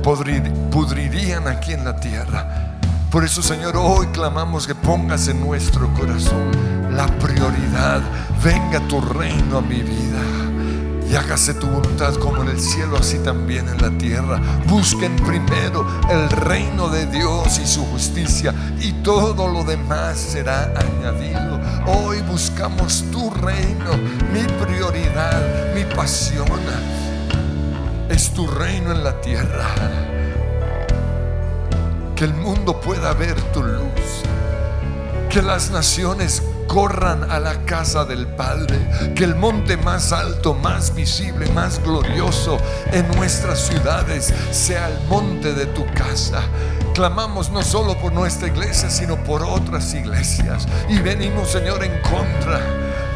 pudrirían 0.00 1.48
aquí 1.48 1.74
en 1.74 1.84
la 1.84 2.00
tierra. 2.00 2.78
Por 3.10 3.24
eso, 3.24 3.42
Señor, 3.42 3.76
hoy 3.76 4.06
clamamos 4.06 4.66
que 4.66 4.74
pongas 4.74 5.28
en 5.28 5.38
nuestro 5.40 5.92
corazón 5.92 6.50
la 6.92 7.08
prioridad. 7.18 8.00
Venga 8.42 8.80
tu 8.88 9.02
reino 9.02 9.58
a 9.58 9.60
mi 9.60 9.82
vida. 9.82 10.41
Y 11.12 11.14
hágase 11.14 11.52
tu 11.52 11.66
voluntad 11.66 12.14
como 12.14 12.40
en 12.40 12.48
el 12.48 12.58
cielo, 12.58 12.96
así 12.96 13.18
también 13.18 13.68
en 13.68 13.82
la 13.82 13.90
tierra. 13.98 14.40
Busquen 14.66 15.14
primero 15.16 15.86
el 16.08 16.30
reino 16.30 16.88
de 16.88 17.04
Dios 17.04 17.58
y 17.58 17.66
su 17.66 17.84
justicia, 17.84 18.54
y 18.80 18.92
todo 19.02 19.46
lo 19.46 19.62
demás 19.62 20.16
será 20.16 20.72
añadido. 20.74 21.60
Hoy 21.84 22.22
buscamos 22.22 23.04
tu 23.12 23.28
reino, 23.28 23.90
mi 24.32 24.40
prioridad, 24.64 25.74
mi 25.74 25.84
pasión. 25.84 26.46
Es 28.08 28.30
tu 28.30 28.46
reino 28.46 28.92
en 28.92 29.04
la 29.04 29.20
tierra. 29.20 29.68
Que 32.16 32.24
el 32.24 32.32
mundo 32.32 32.80
pueda 32.80 33.12
ver 33.12 33.38
tu 33.52 33.62
luz. 33.62 34.22
Que 35.28 35.42
las 35.42 35.70
naciones 35.70 36.42
corran 36.66 37.30
a 37.30 37.38
la 37.38 37.64
casa 37.64 38.04
del 38.04 38.26
Padre. 38.26 38.78
Que 39.14 39.24
el 39.24 39.34
monte 39.34 39.76
más 39.76 40.12
alto, 40.12 40.54
más 40.54 40.94
visible, 40.94 41.48
más 41.50 41.82
glorioso 41.82 42.58
en 42.92 43.06
nuestras 43.16 43.60
ciudades 43.60 44.32
sea 44.50 44.88
el 44.88 45.00
monte 45.08 45.52
de 45.54 45.66
tu 45.66 45.84
casa. 45.94 46.42
Clamamos 46.94 47.50
no 47.50 47.62
solo 47.62 47.98
por 47.98 48.12
nuestra 48.12 48.48
iglesia, 48.48 48.90
sino 48.90 49.16
por 49.24 49.42
otras 49.42 49.94
iglesias. 49.94 50.66
Y 50.88 50.98
venimos, 50.98 51.50
Señor, 51.50 51.82
en 51.82 52.00
contra 52.02 52.60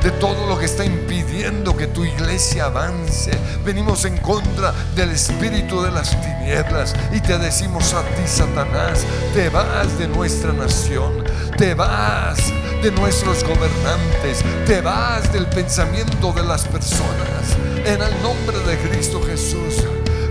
de 0.02 0.11
todo 0.12 0.46
lo 0.46 0.59
que 0.59 0.66
está 0.66 0.85
impidiendo 0.85 1.76
que 1.76 1.88
tu 1.88 2.04
iglesia 2.04 2.66
avance. 2.66 3.32
Venimos 3.64 4.04
en 4.04 4.16
contra 4.18 4.72
del 4.94 5.11
espíritu 5.11 5.82
de 5.82 5.90
las 5.90 6.11
tinieblas 6.20 6.94
y 7.12 7.20
te 7.20 7.37
decimos 7.38 7.92
a 7.92 8.02
ti, 8.02 8.22
Satanás, 8.26 9.04
te 9.35 9.48
vas 9.48 9.98
de 9.98 10.09
nuestra 10.09 10.52
nación, 10.52 11.24
te 11.56 11.74
vas 11.74 12.38
de 12.82 12.90
nuestros 12.92 13.42
gobernantes, 13.42 14.44
te 14.66 14.80
vas 14.80 15.32
del 15.32 15.46
pensamiento 15.46 16.32
de 16.32 16.42
las 16.44 16.66
personas. 16.66 17.56
En 17.84 18.02
el 18.02 18.22
nombre 18.22 18.58
de 18.60 18.78
Cristo 18.78 19.22
Jesús. 19.22 19.84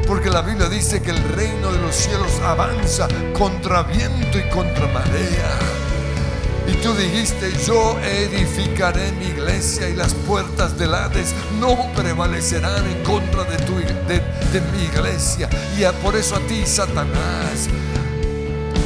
Porque 0.08 0.30
la 0.30 0.42
Biblia 0.42 0.70
dice 0.70 1.02
que 1.02 1.12
el 1.12 1.24
reino 1.36 1.72
de 1.72 1.80
los 1.80 1.96
cielos 1.96 2.40
avanza 2.44 3.08
contra 3.34 3.84
viento 3.84 4.38
y 4.38 4.50
contra 4.50 4.88
marea. 4.88 5.58
Y 6.68 6.74
tú 6.78 6.94
dijiste, 6.94 7.52
yo 7.66 8.00
edificaré 8.02 9.12
mi 9.14 9.26
iglesia 9.26 9.88
y 9.90 9.94
las 9.94 10.14
puertas 10.14 10.78
del 10.78 10.94
Hades 10.94 11.34
no 11.60 11.92
prevalecerán 11.96 12.86
en 12.88 13.04
contra 13.04 13.44
de, 13.44 13.58
tu, 13.66 13.76
de, 13.78 14.62
mi 14.74 14.84
iglesia. 14.84 15.48
Y 15.78 15.84
por 16.04 16.16
eso 16.16 16.36
a 16.36 16.40
ti, 16.42 16.66
Satanás, 16.66 17.68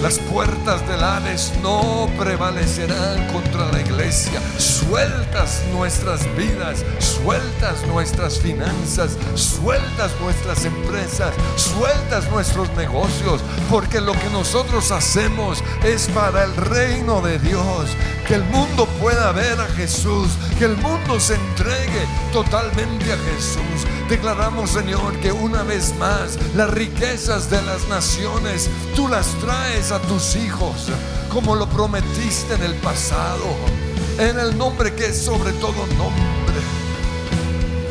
las 0.02 0.18
puertas 0.20 0.88
del 0.88 1.04
Hades 1.04 1.52
no 1.62 2.10
prevalecerán 2.18 3.28
contra 3.34 3.70
la 3.72 3.82
iglesia. 3.82 4.40
Sueltas 4.58 5.64
nuestras 5.74 6.24
vidas, 6.38 6.86
sueltas 7.00 7.86
nuestras 7.88 8.40
finanzas, 8.40 9.18
sueltas 9.36 10.12
nuestras 10.22 10.64
empresas, 10.66 11.34
sueltas 11.58 12.30
nuestros 12.32 12.70
negocios, 12.78 13.42
porque 13.70 14.00
lo 14.00 14.14
que 14.14 14.30
nosotros 14.32 14.92
hacemos 14.92 15.62
es 15.84 16.08
para 16.10 16.46
el 16.46 16.56
reino 16.56 17.22
de 17.22 17.38
Dios. 17.40 17.90
Que 18.28 18.36
el 18.36 18.44
mundo 18.46 18.86
pueda 19.02 19.32
ver 19.32 19.60
a 19.60 19.68
Jesús, 19.68 20.30
que 20.58 20.66
el 20.66 20.78
mundo 20.78 21.20
se 21.20 21.36
entregue 21.36 22.06
totalmente 22.32 23.12
a 23.12 23.18
Jesús. 23.18 23.86
Declaramos, 24.10 24.72
Señor, 24.72 25.20
que 25.20 25.32
una 25.32 25.62
vez 25.62 25.94
más 26.00 26.40
las 26.56 26.72
riquezas 26.72 27.52
de 27.52 27.62
las 27.62 27.88
naciones 27.90 28.68
tú 28.96 29.08
las 29.08 29.28
traes 29.36 29.92
a 29.92 30.00
tus 30.02 30.36
hijos, 30.36 30.88
como 31.32 31.56
lo 31.56 31.70
prometiste 31.70 32.56
en 32.56 32.64
el 32.64 32.74
pasado, 32.76 33.46
en 34.18 34.40
el 34.40 34.58
nombre 34.58 34.96
que 34.96 35.06
es 35.06 35.22
sobre 35.22 35.52
todo 35.54 35.86
nombre. 35.96 36.39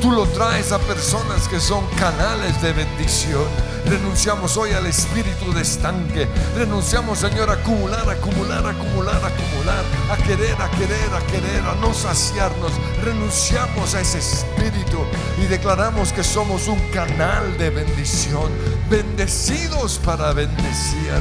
Tú 0.09 0.15
lo 0.15 0.25
traes 0.25 0.73
a 0.73 0.79
personas 0.79 1.47
que 1.49 1.61
son 1.61 1.85
canales 1.99 2.63
de 2.63 2.73
bendición. 2.73 3.45
Renunciamos 3.85 4.57
hoy 4.57 4.73
al 4.73 4.87
espíritu 4.87 5.53
de 5.53 5.61
estanque. 5.61 6.27
Renunciamos, 6.57 7.19
Señor, 7.19 7.51
a 7.51 7.53
acumular, 7.53 8.09
acumular, 8.09 8.67
acumular, 8.67 9.17
acumular. 9.17 9.85
A 10.11 10.17
querer, 10.17 10.55
a 10.63 10.71
querer, 10.71 11.13
a 11.15 11.21
querer, 11.27 11.63
a 11.63 11.75
no 11.75 11.93
saciarnos. 11.93 12.73
Renunciamos 13.05 13.95
a 13.95 14.01
ese 14.01 14.21
espíritu 14.21 14.99
y 15.43 15.45
declaramos 15.45 16.15
que 16.15 16.25
somos 16.25 16.69
un 16.69 16.81
canal 16.89 17.59
de 17.59 17.69
bendición. 17.69 18.51
Bendecidos 18.89 20.01
para 20.03 20.33
bendecir. 20.33 21.21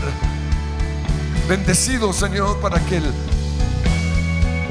Bendecidos, 1.50 2.16
Señor, 2.16 2.58
para 2.62 2.80
que 2.86 3.02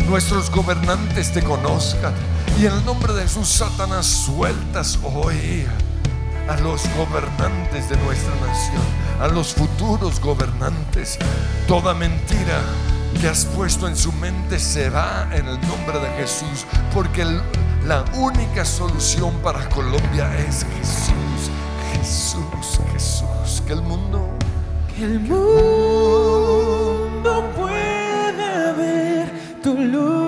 nuestros 0.09 0.51
gobernantes 0.51 1.35
te 1.35 1.43
conozcan 1.43 2.15
y 2.59 2.65
en 2.65 2.73
el 2.73 2.85
nombre 2.87 3.13
de 3.13 3.23
Jesús, 3.23 3.49
Satanás, 3.49 4.07
sueltas 4.07 4.99
hoy 5.03 5.67
a 6.49 6.57
los 6.61 6.83
gobernantes 6.97 7.91
de 7.91 7.97
nuestra 7.99 8.35
nación, 8.37 8.83
a 9.21 9.29
los 9.29 9.53
futuros 9.53 10.19
gobernantes. 10.21 11.19
Toda 11.69 11.93
mentira 11.93 12.63
que 13.21 13.29
has 13.29 13.45
puesto 13.45 13.87
en 13.89 13.97
su 13.97 14.11
mente 14.13 14.59
se 14.59 14.89
va 14.89 15.29
en 15.33 15.47
el 15.47 15.61
nombre 15.69 15.99
de 16.01 16.09
Jesús, 16.17 16.65
porque 16.95 17.27
la 17.85 18.05
única 18.15 18.65
solución 18.65 19.35
para 19.43 19.69
Colombia 19.69 20.35
es 20.49 20.65
Jesús, 20.79 21.51
Jesús, 21.93 22.81
Jesús. 22.93 23.63
Que 23.67 23.75
el 23.75 23.83
mundo, 23.83 24.31
que 24.97 25.05
el 25.05 25.21
mundo 25.21 25.43
pueda 27.55 28.73
ver 28.73 29.31
tu 29.63 29.75
luz. 29.75 30.26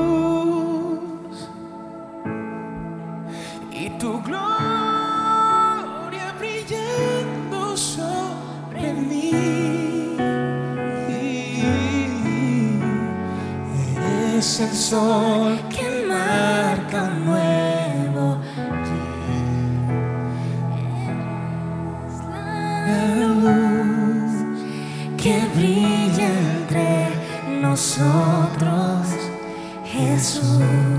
El 14.61 14.75
sol 14.75 15.57
que 15.71 16.05
marca 16.09 17.05
un 17.05 17.27
nuevo 17.27 18.41
Es 22.09 22.19
la 22.29 23.07
luz 23.25 24.33
que 25.17 25.41
brilla 25.55 26.29
entre 26.57 27.09
nosotros, 27.61 29.07
Jesús. 29.85 30.98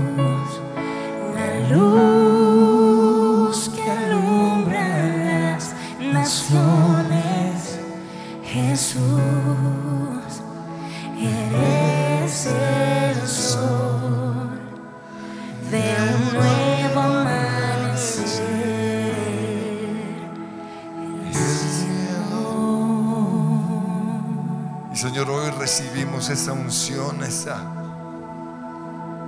Esa 27.22 27.58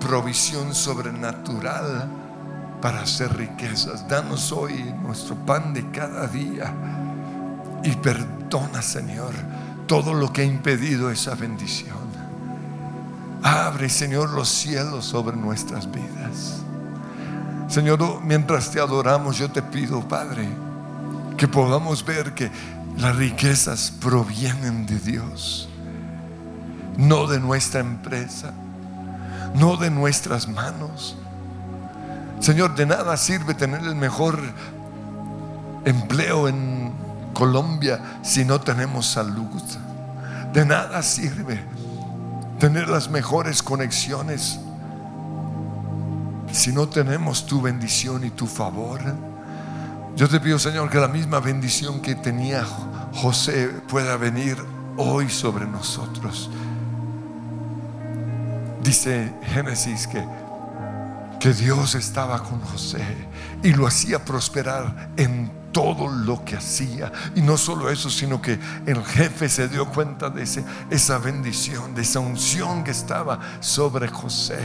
provisión 0.00 0.74
sobrenatural 0.74 2.08
para 2.80 3.02
hacer 3.02 3.36
riquezas. 3.36 4.06
Danos 4.08 4.52
hoy 4.52 4.92
nuestro 5.02 5.36
pan 5.36 5.72
de 5.72 5.88
cada 5.90 6.26
día 6.26 6.74
y 7.84 7.92
perdona, 7.92 8.82
Señor, 8.82 9.32
todo 9.86 10.14
lo 10.14 10.32
que 10.32 10.42
ha 10.42 10.44
impedido 10.44 11.10
esa 11.10 11.34
bendición. 11.34 12.02
Abre, 13.42 13.88
Señor, 13.88 14.30
los 14.30 14.48
cielos 14.48 15.04
sobre 15.04 15.36
nuestras 15.36 15.90
vidas. 15.90 16.62
Señor, 17.68 18.22
mientras 18.22 18.70
te 18.70 18.80
adoramos, 18.80 19.38
yo 19.38 19.50
te 19.50 19.62
pido, 19.62 20.06
Padre, 20.06 20.48
que 21.36 21.48
podamos 21.48 22.04
ver 22.04 22.34
que 22.34 22.50
las 22.98 23.16
riquezas 23.16 23.90
provienen 24.00 24.86
de 24.86 24.98
Dios, 24.98 25.68
no 26.96 27.26
de 27.26 27.40
nuestra 27.40 27.80
empresa, 27.80 28.52
no 29.54 29.76
de 29.76 29.90
nuestras 29.90 30.48
manos. 30.48 31.16
Señor, 32.40 32.74
de 32.74 32.86
nada 32.86 33.16
sirve 33.16 33.54
tener 33.54 33.82
el 33.82 33.94
mejor 33.94 34.38
empleo 35.84 36.48
en 36.48 36.92
Colombia 37.34 38.18
si 38.22 38.44
no 38.44 38.60
tenemos 38.60 39.06
salud. 39.06 39.62
De 40.52 40.64
nada 40.64 41.02
sirve 41.02 41.60
tener 42.58 42.88
las 42.88 43.08
mejores 43.08 43.62
conexiones 43.62 44.60
si 46.52 46.72
no 46.72 46.88
tenemos 46.88 47.46
tu 47.46 47.62
bendición 47.62 48.24
y 48.24 48.30
tu 48.30 48.46
favor. 48.46 49.00
Yo 50.14 50.28
te 50.28 50.38
pido, 50.38 50.58
Señor, 50.58 50.90
que 50.90 50.98
la 50.98 51.08
misma 51.08 51.40
bendición 51.40 52.00
que 52.02 52.14
tenía 52.14 52.64
José 53.14 53.68
pueda 53.88 54.16
venir 54.16 54.58
hoy 54.98 55.30
sobre 55.30 55.66
nosotros. 55.66 56.50
Dice 58.82 59.32
Génesis 59.52 60.06
que, 60.06 60.24
que 61.38 61.52
Dios 61.52 61.94
estaba 61.94 62.42
con 62.42 62.60
José 62.60 63.04
y 63.62 63.72
lo 63.72 63.86
hacía 63.86 64.24
prosperar 64.24 65.10
en 65.16 65.62
todo 65.72 66.08
lo 66.08 66.44
que 66.44 66.56
hacía. 66.56 67.12
Y 67.34 67.42
no 67.42 67.56
solo 67.56 67.90
eso, 67.90 68.10
sino 68.10 68.40
que 68.42 68.58
el 68.86 69.02
jefe 69.04 69.48
se 69.48 69.68
dio 69.68 69.86
cuenta 69.88 70.30
de 70.30 70.42
ese, 70.42 70.64
esa 70.90 71.18
bendición, 71.18 71.94
de 71.94 72.02
esa 72.02 72.20
unción 72.20 72.84
que 72.84 72.90
estaba 72.90 73.40
sobre 73.60 74.08
José. 74.08 74.58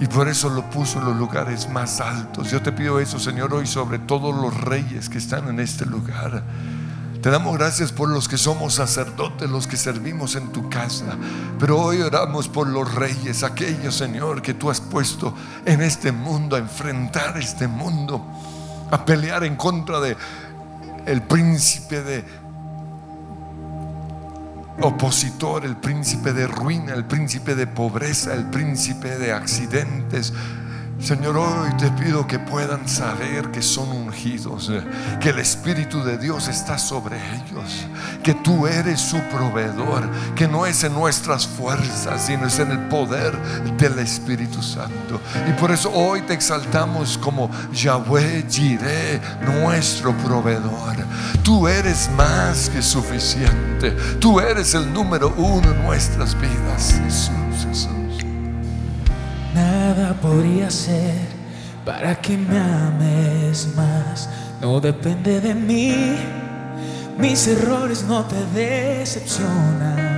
Y 0.00 0.06
por 0.06 0.28
eso 0.28 0.48
lo 0.48 0.68
puso 0.70 0.98
en 0.98 1.04
los 1.04 1.16
lugares 1.16 1.68
más 1.68 2.00
altos. 2.00 2.50
Yo 2.50 2.60
te 2.62 2.72
pido 2.72 2.98
eso, 2.98 3.18
Señor, 3.18 3.52
hoy 3.54 3.66
sobre 3.66 3.98
todos 3.98 4.34
los 4.34 4.58
reyes 4.62 5.08
que 5.08 5.18
están 5.18 5.48
en 5.48 5.60
este 5.60 5.86
lugar. 5.86 6.42
Te 7.22 7.30
damos 7.30 7.56
gracias 7.56 7.92
por 7.92 8.08
los 8.08 8.28
que 8.28 8.36
somos 8.36 8.74
sacerdotes, 8.74 9.48
los 9.48 9.68
que 9.68 9.76
servimos 9.76 10.34
en 10.34 10.48
tu 10.50 10.68
casa. 10.68 11.16
Pero 11.60 11.80
hoy 11.80 12.00
oramos 12.00 12.48
por 12.48 12.66
los 12.66 12.92
reyes, 12.94 13.44
aquellos, 13.44 13.94
Señor, 13.94 14.42
que 14.42 14.54
tú 14.54 14.70
has 14.70 14.80
puesto 14.80 15.32
en 15.64 15.82
este 15.82 16.10
mundo, 16.10 16.56
a 16.56 16.58
enfrentar 16.58 17.38
este 17.38 17.68
mundo 17.68 18.26
a 18.92 19.06
pelear 19.06 19.42
en 19.44 19.56
contra 19.56 20.00
de 20.00 20.16
el 21.06 21.22
príncipe 21.22 22.02
de 22.02 22.24
opositor, 24.82 25.64
el 25.64 25.76
príncipe 25.76 26.32
de 26.32 26.46
ruina, 26.46 26.92
el 26.92 27.06
príncipe 27.06 27.54
de 27.54 27.66
pobreza, 27.66 28.34
el 28.34 28.50
príncipe 28.50 29.16
de 29.18 29.32
accidentes, 29.32 30.34
Señor, 31.02 31.36
hoy 31.36 31.76
te 31.78 31.90
pido 31.90 32.28
que 32.28 32.38
puedan 32.38 32.88
saber 32.88 33.50
que 33.50 33.60
son 33.60 33.88
ungidos, 33.90 34.70
eh, 34.70 34.84
que 35.20 35.30
el 35.30 35.40
Espíritu 35.40 36.04
de 36.04 36.16
Dios 36.16 36.46
está 36.46 36.78
sobre 36.78 37.16
ellos, 37.16 37.88
que 38.22 38.34
tú 38.34 38.68
eres 38.68 39.00
su 39.00 39.18
proveedor, 39.22 40.08
que 40.36 40.46
no 40.46 40.64
es 40.64 40.84
en 40.84 40.94
nuestras 40.94 41.44
fuerzas, 41.44 42.26
sino 42.26 42.46
es 42.46 42.56
en 42.60 42.70
el 42.70 42.78
poder 42.86 43.36
del 43.78 43.98
Espíritu 43.98 44.62
Santo. 44.62 45.20
Y 45.50 45.52
por 45.60 45.72
eso 45.72 45.90
hoy 45.92 46.22
te 46.22 46.34
exaltamos 46.34 47.18
como 47.18 47.50
Yahweh 47.72 48.46
Jireh, 48.48 49.20
nuestro 49.44 50.16
proveedor. 50.18 50.98
Tú 51.42 51.66
eres 51.66 52.08
más 52.16 52.70
que 52.70 52.80
suficiente. 52.80 53.90
Tú 54.20 54.38
eres 54.38 54.72
el 54.74 54.92
número 54.92 55.34
uno 55.36 55.68
en 55.68 55.82
nuestras 55.82 56.40
vidas, 56.40 56.94
Jesús, 57.02 57.66
Jesús. 57.66 58.01
Nada 59.54 60.14
podría 60.14 60.70
ser 60.70 61.26
para 61.84 62.14
que 62.14 62.36
me 62.36 62.58
ames 62.58 63.74
más. 63.76 64.28
No 64.60 64.80
depende 64.80 65.40
de 65.40 65.54
mí. 65.54 66.16
Mis 67.18 67.46
errores 67.46 68.04
no 68.04 68.24
te 68.24 68.36
decepcionan. 68.54 70.12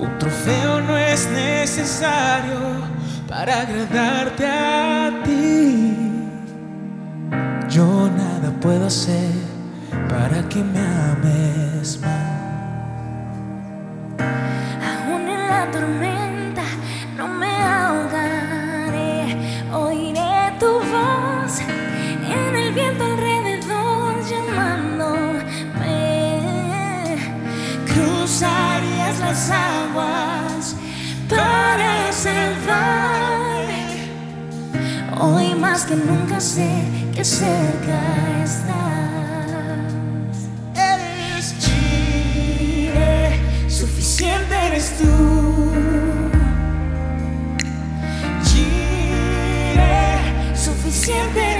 Un 0.00 0.18
trofeo 0.18 0.80
no 0.80 0.96
es 0.96 1.28
necesario 1.30 2.58
para 3.28 3.60
agradarte 3.60 4.46
a 4.46 5.22
ti. 5.24 5.96
Yo 7.68 8.10
nada 8.10 8.52
puedo 8.60 8.86
hacer 8.86 9.32
para 10.08 10.42
que 10.48 10.62
me 10.64 10.80
ames 10.80 12.00
más. 12.00 12.32
Aún 14.18 15.28
en 15.28 15.48
la 15.48 15.70
tormenta 15.70 16.21
aguas 29.50 30.76
para 31.28 32.12
salvarme. 32.12 33.82
Hoy 35.20 35.54
más 35.54 35.84
que 35.84 35.96
nunca 35.96 36.40
sé 36.40 36.70
que 37.14 37.24
cerca 37.24 38.00
estás. 38.42 38.72
Eres 40.74 41.54
Chile, 41.58 43.40
suficiente 43.68 44.54
eres 44.66 44.98
tú. 44.98 45.52
siempre 50.92 51.51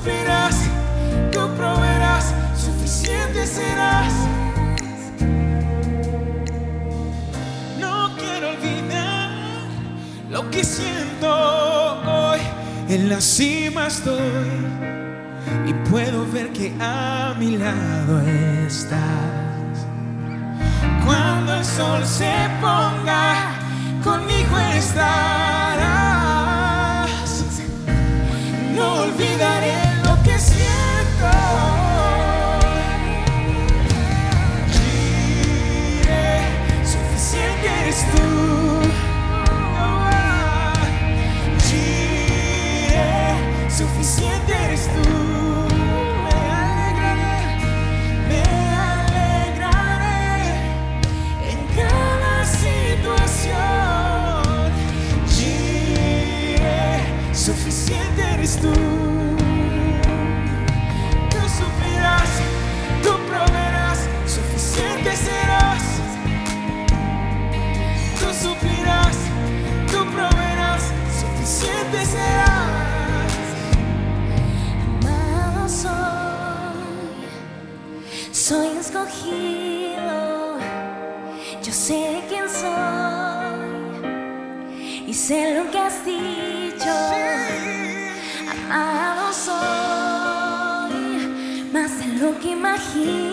suplirás, 0.00 0.56
tú 1.30 1.40
proveerás, 1.56 2.34
suficiente 2.56 3.46
serás. 3.46 4.12
No 7.78 8.10
quiero 8.16 8.50
olvidar 8.50 9.30
lo 10.30 10.50
que 10.50 10.64
siento 10.64 11.28
hoy, 11.30 12.40
en 12.88 13.10
la 13.10 13.20
cima 13.20 13.88
estoy 13.88 14.50
y 15.66 15.72
puedo 15.90 16.26
ver 16.32 16.50
que 16.52 16.74
a 16.80 17.34
mi 17.38 17.58
lado 17.58 18.20
estás. 18.66 18.96
Cuando 21.04 21.54
el 21.54 21.64
sol 21.64 22.04
se 22.06 22.32
ponga, 22.60 23.54
conmigo 24.02 24.58
estarás. 24.74 26.00
No 28.74 29.02
olvidaré. 29.02 29.89
tu. 38.02 38.80
Te 41.68 42.94
é 42.94 43.70
suficiente. 43.70 44.39
Amado 75.02 75.68
soy, 75.68 75.92
soy 78.32 78.68
escogido. 78.78 80.58
Yo 81.62 81.72
sé 81.72 82.22
quién 82.28 82.48
soy 82.48 84.00
y 85.06 85.14
sé 85.14 85.54
lo 85.54 85.70
que 85.70 85.78
has 85.78 86.04
dicho. 86.04 86.90
Amado 88.50 89.32
soy, 89.32 90.94
más 91.72 91.98
de 91.98 92.06
lo 92.18 92.38
que 92.40 92.50
imagino. 92.50 93.29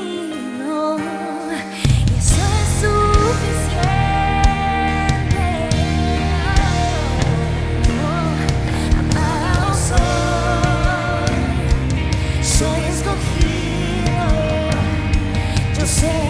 say. 16.00 16.27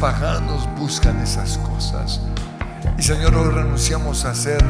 Paganos 0.00 0.68
buscan 0.76 1.20
esas 1.20 1.58
cosas. 1.58 2.20
Y 2.98 3.02
Señor, 3.02 3.34
hoy 3.34 3.50
renunciamos 3.50 4.24
a 4.24 4.34
ser 4.34 4.62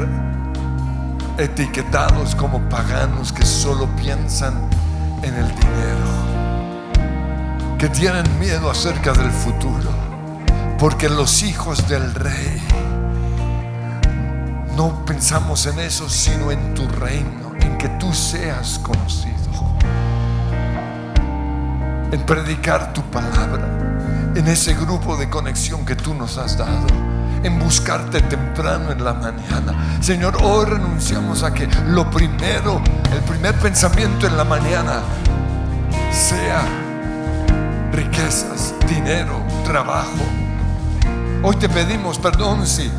etiquetados 1.38 2.34
como 2.34 2.60
paganos 2.68 3.32
que 3.32 3.44
solo 3.44 3.88
piensan 3.96 4.54
en 5.22 5.34
el 5.34 5.48
dinero, 5.48 6.06
que 7.78 7.88
tienen 7.88 8.24
miedo 8.38 8.70
acerca 8.70 9.12
del 9.12 9.30
futuro, 9.30 9.90
porque 10.78 11.08
los 11.08 11.42
hijos 11.42 11.88
del 11.88 12.14
rey 12.14 12.62
no 14.76 15.04
pensamos 15.04 15.66
en 15.66 15.80
eso, 15.80 16.08
sino 16.08 16.50
en 16.50 16.74
tu 16.74 16.86
reino, 16.88 17.52
en 17.60 17.76
que 17.78 17.88
tú 18.00 18.12
seas 18.12 18.78
conocido, 18.78 19.34
en 22.12 22.20
predicar 22.26 22.92
tu 22.92 23.02
palabra, 23.02 23.85
en 24.36 24.48
ese 24.48 24.74
grupo 24.74 25.16
de 25.16 25.30
conexión 25.30 25.86
que 25.86 25.96
tú 25.96 26.12
nos 26.12 26.36
has 26.36 26.58
dado 26.58 26.86
en 27.42 27.58
buscarte 27.58 28.20
temprano 28.20 28.92
en 28.92 29.02
la 29.02 29.14
mañana. 29.14 29.98
Señor, 30.02 30.36
hoy 30.42 30.66
renunciamos 30.66 31.42
a 31.42 31.54
que 31.54 31.66
lo 31.86 32.10
primero, 32.10 32.82
el 33.12 33.20
primer 33.20 33.54
pensamiento 33.54 34.26
en 34.26 34.36
la 34.36 34.44
mañana 34.44 35.00
sea 36.12 36.62
riquezas, 37.92 38.74
dinero, 38.86 39.42
trabajo. 39.64 40.26
Hoy 41.42 41.56
te 41.56 41.70
pedimos 41.70 42.18
perdón 42.18 42.66
si 42.66 42.90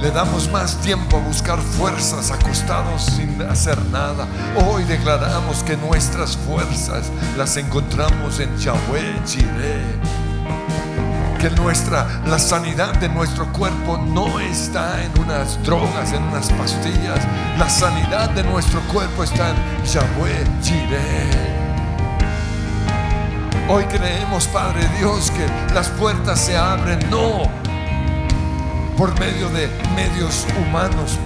le 0.00 0.10
damos 0.12 0.48
más 0.52 0.76
tiempo 0.80 1.16
a 1.16 1.20
buscar 1.20 1.58
fuerzas 1.58 2.30
acostados 2.30 3.06
sin 3.06 3.42
hacer 3.42 3.82
nada. 3.86 4.28
Hoy 4.64 4.84
declaramos 4.84 5.64
que 5.64 5.76
nuestras 5.76 6.36
fuerzas 6.36 7.10
las 7.36 7.56
encontramos 7.56 8.38
en 8.38 8.56
Yahweh 8.58 9.20
Jireh 9.26 10.23
que 11.44 11.50
nuestra, 11.50 12.22
la 12.24 12.38
sanidad 12.38 12.94
de 12.94 13.08
nuestro 13.10 13.52
cuerpo 13.52 13.98
no 13.98 14.40
está 14.40 15.04
en 15.04 15.12
unas 15.18 15.62
drogas, 15.62 16.10
en 16.14 16.22
unas 16.22 16.48
pastillas. 16.52 17.20
La 17.58 17.68
sanidad 17.68 18.30
de 18.30 18.42
nuestro 18.44 18.80
cuerpo 18.90 19.24
está 19.24 19.50
en 19.50 19.56
Yahweh 19.84 20.42
Jireh. 20.62 21.30
Hoy 23.68 23.84
creemos, 23.84 24.46
Padre 24.46 24.88
Dios, 24.98 25.30
que 25.32 25.74
las 25.74 25.90
puertas 25.90 26.40
se 26.40 26.56
abren 26.56 26.98
no 27.10 27.42
por 28.96 29.12
medio 29.20 29.50
de 29.50 29.68
medios 29.94 30.46
humanos, 30.58 31.18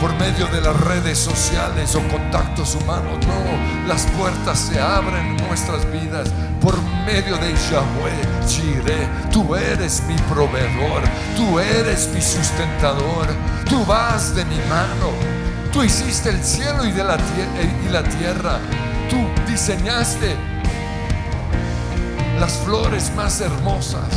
por 0.00 0.14
medio 0.18 0.46
de 0.46 0.62
las 0.62 0.80
redes 0.80 1.18
sociales 1.18 1.94
o 1.94 2.00
contactos 2.08 2.76
humanos. 2.76 3.18
No, 3.26 3.88
las 3.88 4.06
puertas 4.06 4.58
se 4.58 4.80
abren 4.80 5.36
en 5.36 5.36
nuestras 5.48 5.84
vidas 5.92 6.32
por 6.64 6.80
medio 7.04 7.36
de 7.36 7.52
Yahweh 7.70 8.48
Jireh. 8.48 9.06
Tú 9.30 9.54
eres 9.54 10.02
mi 10.08 10.16
proveedor, 10.32 11.02
tú 11.36 11.58
eres 11.60 12.08
mi 12.08 12.22
sustentador, 12.22 13.26
tú 13.68 13.84
vas 13.84 14.34
de 14.34 14.46
mi 14.46 14.56
mano. 14.70 15.10
Tú 15.70 15.82
hiciste 15.82 16.30
el 16.30 16.42
cielo 16.42 16.84
tie- 17.18 17.84
y 17.86 17.88
la 17.90 18.02
tierra. 18.02 18.58
Tú 19.10 19.18
diseñaste 19.46 20.36
las 22.40 22.52
flores 22.64 23.12
más 23.14 23.42
hermosas, 23.42 24.08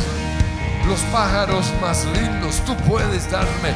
los 0.88 1.00
pájaros 1.12 1.66
más 1.82 2.06
lindos. 2.14 2.62
Tú 2.64 2.74
puedes 2.88 3.30
darme 3.30 3.74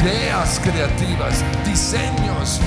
ideas 0.00 0.60
creativas, 0.64 1.44
diseños. 1.64 2.60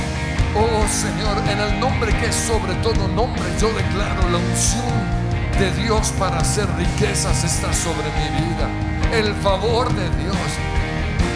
Oh 0.56 0.86
Señor, 0.88 1.38
en 1.49 1.60
el 1.60 1.80
nombre 1.82 2.16
que 2.20 2.28
es 2.28 2.36
sobre 2.36 2.74
todo 2.76 3.06
nombre, 3.10 3.43
yo 3.60 3.68
declaro 3.74 4.30
la 4.32 4.38
unción 4.38 5.20
de 5.62 5.72
Dios 5.74 6.12
para 6.18 6.39
hacer 6.39 6.68
riquezas 6.76 7.43
está 7.43 7.72
sobre 7.72 8.09
mi 8.18 8.47
vida. 8.47 8.68
El 9.14 9.32
favor 9.43 9.93
de 9.93 10.09
Dios. 10.24 10.36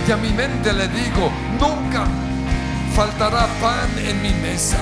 Y 0.08 0.12
a 0.12 0.18
mi 0.18 0.30
mente 0.30 0.74
le 0.74 0.88
digo, 0.88 1.32
nunca 1.60 2.08
faltará 2.96 3.46
pan 3.62 3.88
en 4.00 4.20
mi 4.24 4.34
mesa, 4.42 4.78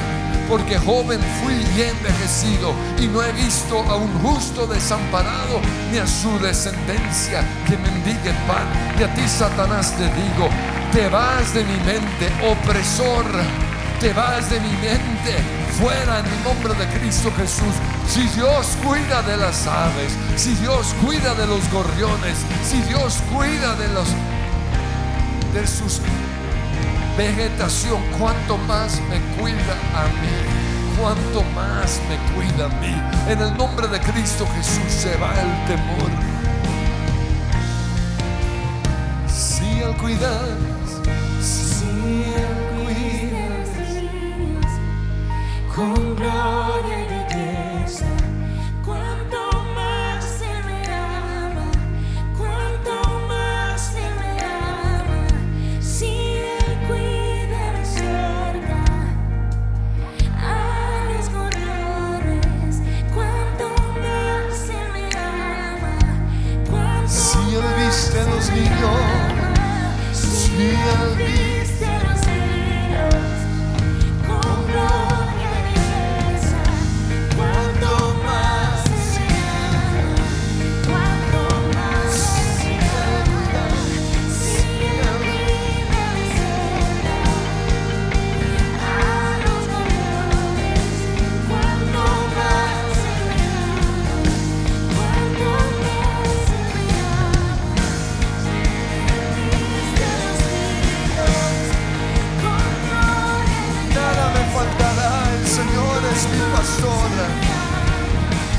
porque 0.48 0.80
joven 0.80 1.20
fui 1.42 1.56
y 1.56 1.82
envejecido 1.82 2.74
y 2.98 3.08
no 3.08 3.22
he 3.22 3.34
visto 3.34 3.82
a 3.82 3.98
un 3.98 4.14
justo 4.22 4.66
desamparado 4.66 5.60
ni 5.92 5.98
a 5.98 6.08
su 6.08 6.40
descendencia 6.40 7.44
que 7.68 7.76
mendigue 7.76 8.32
pan. 8.48 8.66
Y 8.98 9.04
a 9.04 9.14
ti, 9.14 9.28
Satanás, 9.28 9.94
te 9.98 10.06
digo, 10.06 10.48
te 10.94 11.10
vas 11.10 11.54
de 11.54 11.66
mi 11.66 11.78
mente, 11.84 12.32
opresor, 12.50 13.26
te 14.04 14.12
vas 14.12 14.50
de 14.50 14.60
mi 14.60 14.72
mente, 14.82 15.34
fuera 15.80 16.20
en 16.20 16.26
el 16.26 16.44
nombre 16.44 16.74
de 16.74 17.00
Cristo 17.00 17.32
Jesús. 17.38 17.74
Si 18.06 18.28
Dios 18.36 18.78
cuida 18.84 19.22
de 19.22 19.38
las 19.38 19.66
aves, 19.66 20.12
si 20.36 20.54
Dios 20.56 20.94
cuida 21.02 21.34
de 21.36 21.48
los 21.48 21.72
gorriones, 21.72 22.38
si 22.70 22.82
Dios 22.82 23.24
cuida 23.34 23.76
de 23.78 23.88
los 23.94 24.10
de 25.54 25.66
sus 25.66 26.02
vegetación, 27.18 28.02
cuanto 28.20 28.58
más 28.58 29.00
me 29.10 29.22
cuida 29.42 29.74
a 29.96 30.04
mí, 30.20 31.00
cuanto 31.00 31.42
más 31.56 32.02
me 32.10 32.18
cuida 32.36 32.66
a 32.66 32.70
mí. 32.82 33.02
En 33.32 33.40
el 33.40 33.56
nombre 33.56 33.88
de 33.88 34.02
Cristo 34.02 34.46
Jesús 34.58 34.92
se 34.92 35.16
va 35.16 35.30
el 35.30 35.66
temor. 35.66 36.12
Si 39.30 39.80
Él 39.80 39.96
cuida, 39.96 40.42
si 41.42 41.86
Él 42.36 42.53
con 45.76 46.16
gloria 46.16 46.98
y 47.00 47.06
belleza. 47.10 48.06
Cuanto 48.86 49.38
más 49.76 50.42
Él 50.42 50.66
me 50.66 50.82
ama, 50.94 51.72
cuanto 52.38 52.94
más 53.28 53.96
Él 53.96 54.14
me 54.20 54.34
ama. 54.44 55.26
Si 55.82 56.06
Él 56.06 56.78
cuida 56.88 57.62
de 57.78 57.86
cerca 57.86 58.84
a 60.40 61.06
los 61.10 61.26
gorriones, 61.32 62.76
cuanto 63.16 63.66
más 64.04 64.70
Él 64.70 64.88
me 64.94 65.06
ama, 65.18 65.96
cuanto 66.70 67.08
si 67.10 67.40
Él 67.56 67.64
viste 67.80 68.20
a 68.20 68.26
los 68.26 68.46
niños, 68.52 69.00
si 70.14 70.52
Él 70.60 71.16
viste 71.18 71.63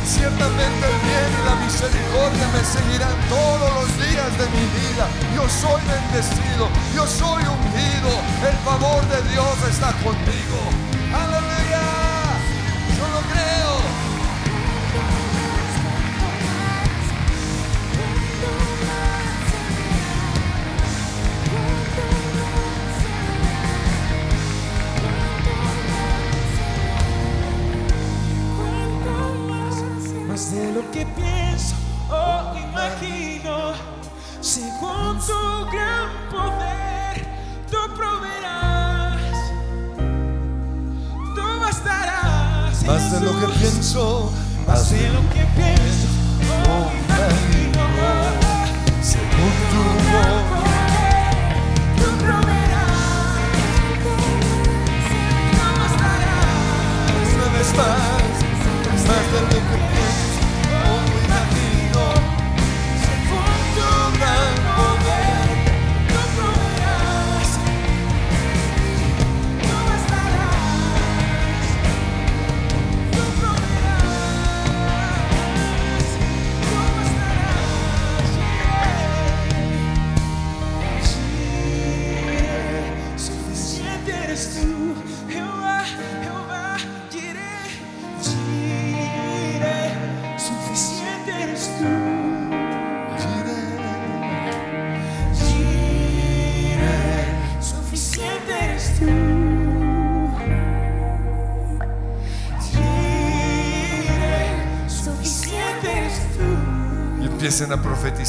Ciertamente 0.07 0.87
el 0.87 0.99
bien 1.05 1.29
y 1.29 1.45
la 1.45 1.57
misericordia 1.57 2.49
me 2.55 2.65
seguirán 2.65 3.15
todos 3.29 3.75
los 3.75 3.89
días 3.99 4.33
de 4.39 4.47
mi 4.49 4.65
vida. 4.81 5.07
Yo 5.35 5.47
soy 5.49 5.83
bendecido, 5.85 6.69
yo 6.95 7.07
soy 7.07 7.43
ungido. 7.43 8.11
El 8.49 8.57
favor 8.65 9.03
de 9.09 9.31
Dios 9.31 9.57
está 9.69 9.93
conmigo. 10.03 10.94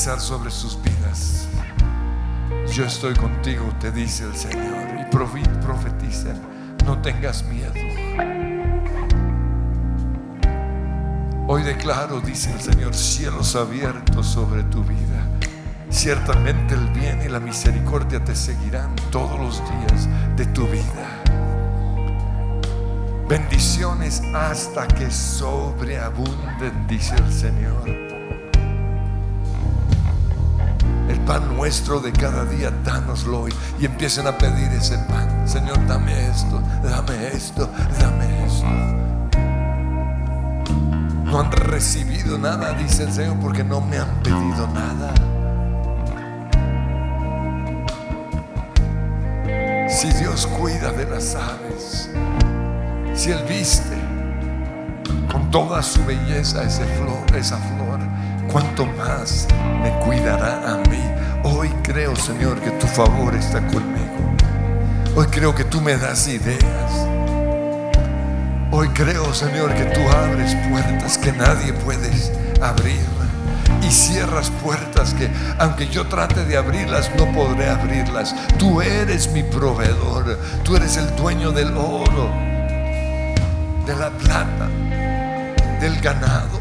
Sobre 0.06 0.51
sus 0.51 0.80
vidas. 0.84 1.47
Yo 2.72 2.86
estoy 2.86 3.16
contigo, 3.16 3.68
te 3.80 3.91
dice 3.91 4.24
el 4.24 4.36
Señor. 4.36 4.99
Y 5.01 5.12
profetiza, 5.12 6.36
no 6.86 7.01
tengas 7.01 7.43
miedo. 7.45 7.74
Hoy 11.47 11.64
declaro, 11.64 12.22
dice 12.22 12.51
el 12.51 12.62
Señor, 12.62 12.93
cielos 12.93 13.56
abiertos 13.56 14.28
sobre 14.28 14.62
tu 14.66 14.84
vida. 14.84 15.28
Ciertamente 15.89 16.76
el 16.76 16.88
bien 16.89 17.24
y 17.26 17.28
la 17.28 17.39
misericordia 17.39 18.24
te 18.24 18.36
seguirán 18.36 18.95
todos 19.12 19.39
los 19.39 19.58
días 19.58 20.08
de 20.38 20.45
tu 20.45 20.68
vida. 20.68 21.24
Bendiciones 23.28 24.22
hasta 24.36 24.88
que 24.88 25.10
sobreabunden, 25.10 26.86
dice 26.88 27.16
el 27.16 27.34
Señor. 27.34 28.14
Pan 31.26 31.56
nuestro 31.56 32.00
de 32.00 32.12
cada 32.12 32.46
día, 32.46 32.72
dánoslo 32.84 33.42
hoy. 33.42 33.54
Y 33.80 33.86
empiecen 33.86 34.28
a 34.28 34.38
pedir 34.38 34.72
ese 34.72 34.98
pan. 35.00 35.48
Señor, 35.48 35.86
dame 35.88 36.28
esto, 36.28 36.62
dame 36.84 37.28
esto, 37.28 37.70
dame 38.00 38.46
esto. 38.46 38.66
No 41.26 41.40
han 41.40 41.52
recibido 41.52 42.38
nada, 42.38 42.74
dice 42.74 43.04
el 43.04 43.12
Señor, 43.12 43.38
porque 43.40 43.64
no 43.64 43.82
me 43.82 43.98
han 43.98 44.10
pedido 44.24 44.68
nada. 44.74 45.14
Si 49.90 50.12
Dios 50.14 50.48
cuida 50.48 50.92
de 50.92 51.06
las 51.06 51.36
aves, 51.36 52.10
si 53.14 53.32
Él 53.32 53.44
viste 53.48 53.98
con 55.32 55.50
toda 55.52 55.82
su 55.82 56.04
belleza 56.06 56.64
ese 56.64 56.86
flor, 56.86 57.36
esa 57.36 57.58
flor, 57.58 57.95
cuánto 58.56 58.86
más 58.86 59.49
me 59.84 59.89
cuidará 60.06 60.76
a 60.76 60.78
mí. 60.89 61.03
Hoy 61.43 61.68
creo, 61.84 62.16
Señor, 62.16 62.62
que 62.62 62.72
tu 62.72 62.88
favor 62.88 63.36
está 63.36 63.60
conmigo. 63.68 64.34
Hoy 65.14 65.26
creo 65.26 65.53
que 65.53 65.66
tú 65.66 65.82
me 65.82 65.97
das 65.97 66.26
ideas. 66.30 67.06
Hoy 68.72 68.88
creo, 68.93 69.34
Señor, 69.34 69.74
que 69.74 69.84
tú 69.84 69.99
abres 70.10 70.56
puertas 70.70 71.18
que 71.18 71.34
nadie 71.34 71.74
puede 71.74 72.10
abrir. 72.62 73.03
Y 73.82 73.91
cierras 73.91 74.49
puertas 74.64 75.14
que, 75.14 75.30
aunque 75.60 75.89
yo 75.89 76.08
trate 76.08 76.45
de 76.45 76.56
abrirlas, 76.56 77.12
no 77.18 77.30
podré 77.34 77.70
abrirlas. 77.70 78.34
Tú 78.58 78.82
eres 78.82 79.30
mi 79.34 79.43
proveedor. 79.43 80.39
Tú 80.64 80.78
eres 80.78 80.95
el 80.95 81.14
dueño 81.18 81.51
del 81.51 81.76
oro, 81.76 82.32
de 83.86 83.95
la 83.97 84.12
plata, 84.12 84.70
del 85.82 85.99
ganado, 85.99 86.55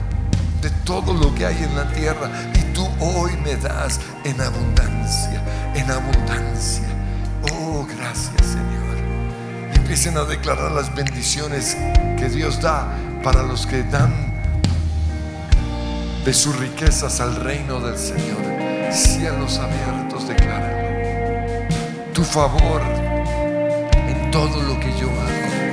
de 0.65 0.71
todo 0.87 1.13
lo 1.13 1.35
que 1.35 1.45
hay 1.45 1.63
en 1.63 1.77
la 1.77 1.87
tierra. 1.93 2.31
Y 2.55 2.73
tú 2.73 2.89
hoy 2.99 3.33
me 3.45 3.55
das 3.57 4.01
en 4.25 4.41
abundancia, 4.41 5.43
en 5.75 5.91
abundancia. 5.91 6.87
Oh, 7.53 7.87
gracias, 7.87 8.41
Señor. 8.41 8.97
Empiecen 9.75 10.17
a 10.17 10.25
declarar 10.25 10.73
las 10.73 10.95
bendiciones 10.95 11.77
que 12.19 12.31
Dios 12.31 12.63
da 12.63 12.89
para 13.23 13.43
los 13.43 13.67
que 13.67 13.83
dan 13.83 14.33
de 16.25 16.33
sus 16.33 16.57
riquezas 16.57 17.21
al 17.21 17.37
reino 17.37 17.81
del 17.81 17.99
Señor. 17.99 18.91
Cielos 18.91 19.59
abiertos, 19.59 20.27
decláralo. 20.27 21.69
Tu 22.15 22.25
favor 22.25 22.81
en 24.09 24.31
todo 24.31 24.63
lo 24.63 24.81
que 24.81 24.91
yo 24.99 25.11
hago. 25.11 25.64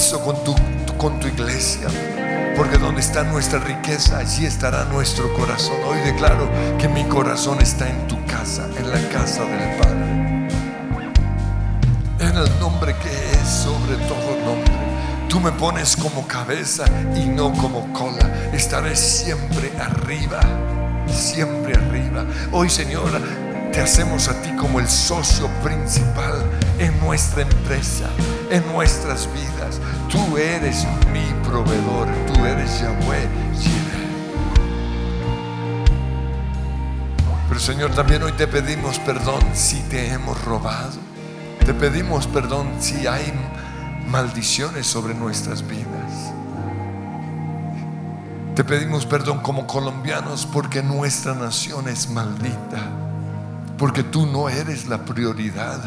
Con 0.00 1.20
tu, 1.20 1.28
iglesia. 1.28 1.86
Porque 2.56 2.78
donde 2.78 3.02
está 3.02 3.22
nuestra 3.22 3.58
riqueza, 3.58 4.16
allí 4.16 4.46
estará 4.46 4.86
nuestro 4.86 5.30
corazón. 5.34 5.76
Hoy 5.86 5.98
declaro 6.00 6.48
que 6.78 6.88
mi 6.88 7.04
corazón 7.04 7.60
está 7.60 7.86
en 7.86 8.08
tu 8.08 8.16
casa, 8.24 8.66
en 8.78 8.90
la 8.90 9.08
casa 9.10 9.44
del 9.44 9.76
Padre. 9.76 10.48
En 12.18 12.34
el 12.34 12.60
nombre 12.60 12.96
que 12.96 13.10
es 13.10 13.46
sobre 13.46 13.96
todo 14.08 14.38
nombre. 14.42 14.72
Tú 15.28 15.38
me 15.38 15.52
pones 15.52 15.94
como 15.98 16.26
cabeza 16.26 16.86
y 17.14 17.26
no 17.26 17.52
como 17.52 17.92
cola. 17.92 18.50
Estaré 18.54 18.96
siempre 18.96 19.70
arriba, 19.78 20.40
siempre 21.08 21.74
arriba. 21.74 22.24
Hoy, 22.52 22.70
Señor, 22.70 23.10
te 23.72 23.80
hacemos 23.80 24.28
a 24.28 24.42
ti 24.42 24.50
como 24.56 24.80
el 24.80 24.88
socio 24.88 25.48
principal 25.62 26.42
en 26.78 26.98
nuestra 27.00 27.42
empresa, 27.42 28.08
en 28.50 28.66
nuestras 28.72 29.28
vidas. 29.32 29.80
Tú 30.08 30.36
eres 30.36 30.86
mi 31.12 31.24
proveedor, 31.48 32.08
tú 32.26 32.44
eres 32.44 32.80
Yahweh. 32.80 33.28
Pero 37.48 37.60
Señor, 37.60 37.90
también 37.90 38.22
hoy 38.22 38.32
te 38.32 38.46
pedimos 38.46 38.98
perdón 39.00 39.40
si 39.54 39.80
te 39.82 40.12
hemos 40.12 40.42
robado. 40.44 40.98
Te 41.64 41.74
pedimos 41.74 42.26
perdón 42.26 42.70
si 42.80 43.06
hay 43.06 43.32
maldiciones 44.06 44.86
sobre 44.86 45.14
nuestras 45.14 45.66
vidas. 45.66 46.32
Te 48.54 48.64
pedimos 48.64 49.06
perdón 49.06 49.40
como 49.40 49.66
colombianos 49.66 50.46
porque 50.46 50.82
nuestra 50.82 51.34
nación 51.34 51.88
es 51.88 52.08
maldita. 52.08 52.99
Porque 53.80 54.02
tú 54.02 54.26
no 54.26 54.50
eres 54.50 54.88
la 54.88 55.06
prioridad. 55.06 55.80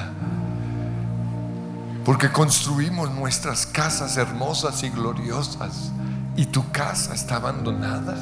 Porque 2.04 2.32
construimos 2.32 3.12
nuestras 3.12 3.68
casas 3.68 4.18
hermosas 4.18 4.82
y 4.82 4.90
gloriosas 4.90 5.92
y 6.36 6.48
tu 6.48 6.72
casa 6.72 7.14
está 7.14 7.36
abandonada. 7.36 8.16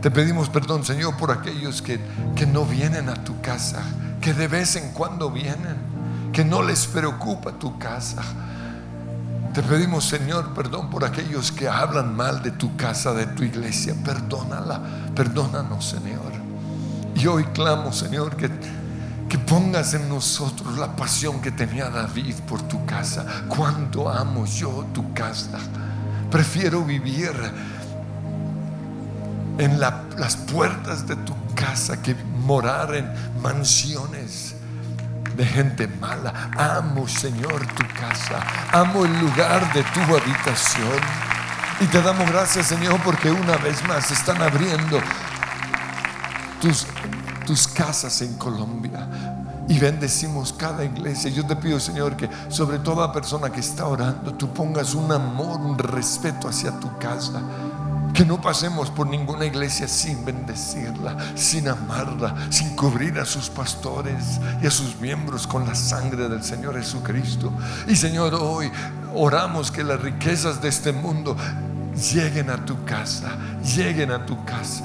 Te 0.00 0.08
pedimos 0.08 0.48
perdón, 0.48 0.84
Señor, 0.84 1.16
por 1.16 1.32
aquellos 1.32 1.82
que, 1.82 1.98
que 2.36 2.46
no 2.46 2.64
vienen 2.64 3.08
a 3.08 3.14
tu 3.14 3.40
casa, 3.40 3.82
que 4.20 4.32
de 4.32 4.46
vez 4.46 4.76
en 4.76 4.92
cuando 4.92 5.32
vienen, 5.32 5.78
que 6.32 6.44
no 6.44 6.62
les 6.62 6.86
preocupa 6.86 7.50
tu 7.50 7.80
casa. 7.80 8.22
Te 9.52 9.64
pedimos, 9.64 10.04
Señor, 10.04 10.54
perdón 10.54 10.90
por 10.90 11.04
aquellos 11.04 11.50
que 11.50 11.66
hablan 11.66 12.14
mal 12.14 12.40
de 12.40 12.52
tu 12.52 12.76
casa, 12.76 13.12
de 13.14 13.26
tu 13.26 13.42
iglesia. 13.42 13.96
Perdónala, 14.04 14.80
perdónanos, 15.16 15.84
Señor. 15.84 16.46
Y 17.16 17.26
hoy 17.26 17.44
clamo, 17.54 17.92
Señor, 17.92 18.36
que, 18.36 18.50
que 19.28 19.38
pongas 19.38 19.94
en 19.94 20.08
nosotros 20.08 20.78
la 20.78 20.94
pasión 20.94 21.40
que 21.40 21.50
tenía 21.50 21.90
David 21.90 22.34
por 22.48 22.62
tu 22.62 22.84
casa. 22.86 23.24
Cuánto 23.48 24.08
amo 24.08 24.46
yo 24.46 24.86
tu 24.92 25.12
casa. 25.14 25.58
Prefiero 26.30 26.82
vivir 26.84 27.32
en 29.58 29.80
la- 29.80 30.04
las 30.18 30.36
puertas 30.36 31.06
de 31.06 31.16
tu 31.16 31.34
casa 31.54 32.00
que 32.02 32.14
morar 32.14 32.94
en 32.94 33.10
mansiones 33.42 34.54
de 35.36 35.44
gente 35.44 35.88
mala. 35.88 36.50
Amo, 36.56 37.08
Señor, 37.08 37.66
tu 37.74 37.84
casa. 37.98 38.40
Amo 38.72 39.04
el 39.04 39.18
lugar 39.20 39.72
de 39.72 39.82
tu 39.82 40.00
habitación. 40.00 41.00
Y 41.80 41.86
te 41.86 42.00
damos 42.00 42.30
gracias, 42.30 42.66
Señor, 42.66 42.98
porque 43.04 43.30
una 43.30 43.56
vez 43.56 43.86
más 43.86 44.10
están 44.10 44.40
abriendo 44.40 44.98
tus, 46.60 46.86
tus 47.46 47.66
casas 47.66 48.20
en 48.20 48.34
Colombia. 48.34 49.08
Y 49.68 49.78
bendecimos 49.78 50.52
cada 50.52 50.84
iglesia. 50.84 51.30
Yo 51.30 51.46
te 51.46 51.56
pido, 51.56 51.80
Señor, 51.80 52.16
que 52.16 52.28
sobre 52.48 52.78
toda 52.78 53.12
persona 53.12 53.50
que 53.50 53.60
está 53.60 53.86
orando, 53.86 54.34
tú 54.34 54.52
pongas 54.52 54.94
un 54.94 55.10
amor, 55.10 55.60
un 55.60 55.78
respeto 55.78 56.48
hacia 56.48 56.78
tu 56.78 56.96
casa. 56.98 57.42
Que 58.14 58.24
no 58.24 58.40
pasemos 58.40 58.90
por 58.90 59.06
ninguna 59.06 59.44
iglesia 59.44 59.88
sin 59.88 60.24
bendecirla, 60.24 61.16
sin 61.34 61.68
amarla, 61.68 62.34
sin 62.50 62.74
cubrir 62.76 63.18
a 63.18 63.24
sus 63.24 63.50
pastores 63.50 64.40
y 64.62 64.66
a 64.66 64.70
sus 64.70 64.96
miembros 65.00 65.46
con 65.46 65.66
la 65.66 65.74
sangre 65.74 66.28
del 66.28 66.42
Señor 66.42 66.76
Jesucristo. 66.76 67.52
Y 67.88 67.96
Señor, 67.96 68.34
hoy 68.34 68.70
oramos 69.14 69.70
que 69.70 69.84
las 69.84 70.00
riquezas 70.00 70.62
de 70.62 70.68
este 70.68 70.92
mundo 70.92 71.36
lleguen 72.14 72.50
a 72.50 72.64
tu 72.64 72.84
casa, 72.84 73.36
lleguen 73.62 74.10
a 74.12 74.24
tu 74.24 74.44
casa, 74.44 74.84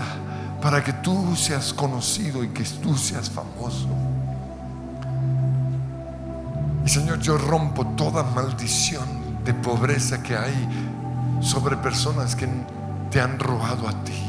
para 0.61 0.83
que 0.83 0.93
tú 0.93 1.35
seas 1.35 1.73
conocido 1.73 2.43
y 2.43 2.49
que 2.49 2.63
tú 2.63 2.95
seas 2.95 3.29
famoso. 3.29 3.89
Y 6.85 6.89
Señor, 6.89 7.19
yo 7.19 7.37
rompo 7.37 7.85
toda 7.95 8.23
maldición 8.23 9.05
de 9.43 9.53
pobreza 9.53 10.21
que 10.21 10.35
hay 10.35 10.67
sobre 11.41 11.77
personas 11.77 12.35
que 12.35 12.47
te 13.09 13.19
han 13.19 13.39
robado 13.39 13.87
a 13.87 14.03
ti. 14.03 14.23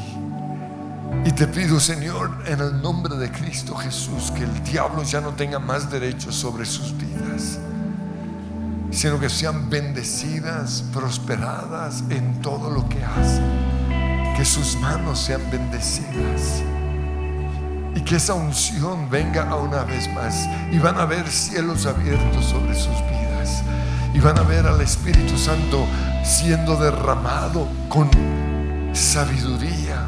Y 1.24 1.32
te 1.32 1.46
pido, 1.46 1.78
Señor, 1.78 2.30
en 2.46 2.60
el 2.60 2.80
nombre 2.80 3.16
de 3.16 3.30
Cristo 3.30 3.76
Jesús, 3.76 4.30
que 4.32 4.44
el 4.44 4.64
diablo 4.64 5.02
ya 5.02 5.20
no 5.20 5.30
tenga 5.30 5.58
más 5.58 5.90
derechos 5.90 6.34
sobre 6.34 6.64
sus 6.64 6.96
vidas, 6.96 7.58
sino 8.90 9.20
que 9.20 9.28
sean 9.28 9.68
bendecidas, 9.68 10.82
prosperadas 10.92 12.04
en 12.08 12.40
todo 12.40 12.70
lo 12.70 12.88
que 12.88 13.04
hacen. 13.04 13.71
Que 14.36 14.44
sus 14.44 14.76
manos 14.76 15.18
sean 15.20 15.42
bendecidas. 15.50 16.62
Y 17.94 18.00
que 18.00 18.16
esa 18.16 18.34
unción 18.34 19.10
venga 19.10 19.48
a 19.48 19.56
una 19.56 19.84
vez 19.84 20.12
más. 20.14 20.48
Y 20.70 20.78
van 20.78 20.98
a 20.98 21.04
ver 21.04 21.28
cielos 21.28 21.86
abiertos 21.86 22.46
sobre 22.46 22.74
sus 22.74 22.96
vidas. 23.10 23.62
Y 24.14 24.20
van 24.20 24.38
a 24.38 24.42
ver 24.42 24.66
al 24.66 24.80
Espíritu 24.80 25.36
Santo 25.36 25.86
siendo 26.24 26.76
derramado 26.76 27.68
con 27.88 28.10
sabiduría, 28.92 30.06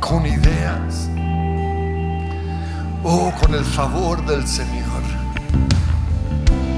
con 0.00 0.26
ideas. 0.26 1.08
Oh, 3.02 3.32
con 3.40 3.54
el 3.54 3.64
favor 3.64 4.24
del 4.26 4.46
Señor. 4.46 5.02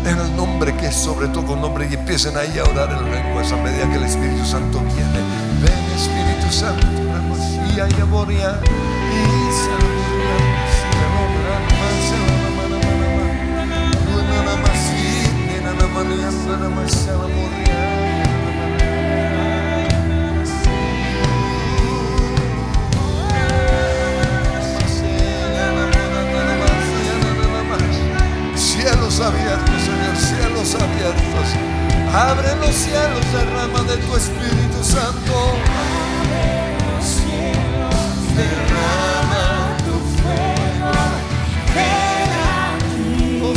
En 0.05 0.19
el 0.19 0.37
nombre 0.37 0.77
que 0.77 0.89
es 0.89 0.97
sobre 0.97 1.29
todo 1.29 1.57
nombre. 1.57 1.89
Y 1.91 1.95
empiecen 1.95 2.37
ahí 2.37 2.59
a 2.59 2.65
orar 2.65 2.91
en 2.91 3.11
lenguas 3.11 3.53
a 3.53 3.57
medida 3.57 3.89
que 3.91 3.97
el 3.97 4.05
Espíritu 4.05 4.45
Santo 4.45 4.81
viene. 4.81 5.46
Ven 5.63 5.85
Espíritu 5.95 6.53
Santo. 6.53 6.87
Y 7.75 7.81
ahí 7.81 8.01
aboria. 8.01 8.61
Y 8.63 9.47
Cielos 28.57 29.21
abiertos, 29.21 29.83
Señor, 29.83 30.17
cielos 30.17 30.75
abiertos. 30.75 31.76
Abre 32.15 32.55
los 32.57 32.75
cielos, 32.75 33.25
derrama 33.33 33.83
de 33.83 33.97
tu 33.99 34.17
Espíritu 34.17 34.83
Santo. 34.83 35.57
Derrama 38.37 39.77
tu 39.79 39.95
fuego, 40.17 40.93
ven 41.75 42.31
aquí, 42.77 43.41
Oh, 43.43 43.55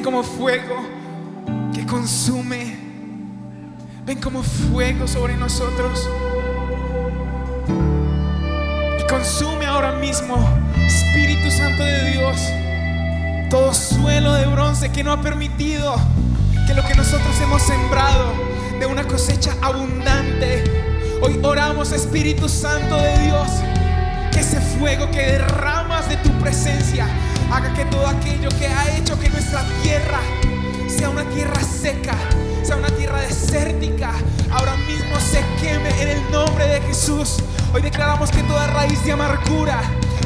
ven 0.00 0.04
como 0.04 0.22
fuego 0.22 0.76
que 1.74 1.84
consume. 1.84 2.78
Ven 4.06 4.18
como 4.18 4.42
fuego 4.42 5.06
sobre 5.06 5.36
nosotros. 5.36 6.08
Y 8.98 9.06
consume 9.06 9.66
ahora 9.66 9.92
mismo, 9.92 10.36
Espíritu 10.86 11.50
Santo 11.50 11.82
de 11.82 12.12
Dios, 12.12 12.40
todo 13.50 13.74
suelo 13.74 14.32
de 14.32 14.46
bronce 14.46 14.90
que 14.90 15.04
no 15.04 15.12
ha 15.12 15.20
permitido 15.20 15.94
que 16.66 16.74
lo 16.74 16.82
que 16.86 16.94
nosotros 16.94 17.38
hemos 17.42 17.60
sembrado 17.60 18.32
de 18.78 18.86
una 18.86 19.04
cosecha 19.04 19.54
abundante. 19.60 20.64
Hoy 21.20 21.38
oramos, 21.42 21.92
Espíritu 21.92 22.48
Santo 22.48 22.96
de 22.96 23.18
Dios, 23.18 23.48
que 24.32 24.40
ese 24.40 24.60
fuego 24.60 25.10
que 25.10 25.20
derramas 25.20 26.08
de 26.08 26.16
tu 26.16 26.30
presencia 26.38 27.06
haga 27.50 27.72
que 27.74 27.84
todo 27.86 28.06
aquello 28.06 28.48
que 28.58 28.66
ha 28.66 28.96
hecho 28.96 29.18
que 29.18 29.28
nuestra 29.28 29.64
tierra 29.82 30.20
sea 30.88 31.10
una 31.10 31.24
tierra 31.24 31.60
seca, 31.62 32.14
sea 32.62 32.76
una 32.76 32.90
tierra 32.90 33.20
desértica, 33.20 34.12
ahora 34.50 34.76
mismo 34.76 35.18
se 35.20 35.42
queme 35.60 35.90
en 36.00 36.08
el 36.08 36.30
nombre 36.30 36.66
de 36.66 36.80
Jesús. 36.82 37.38
Hoy 37.72 37.82
declaramos 37.82 38.30
que 38.30 38.42
toda 38.44 38.66
raíz 38.68 39.04
de 39.04 39.12
amargura, 39.12 39.80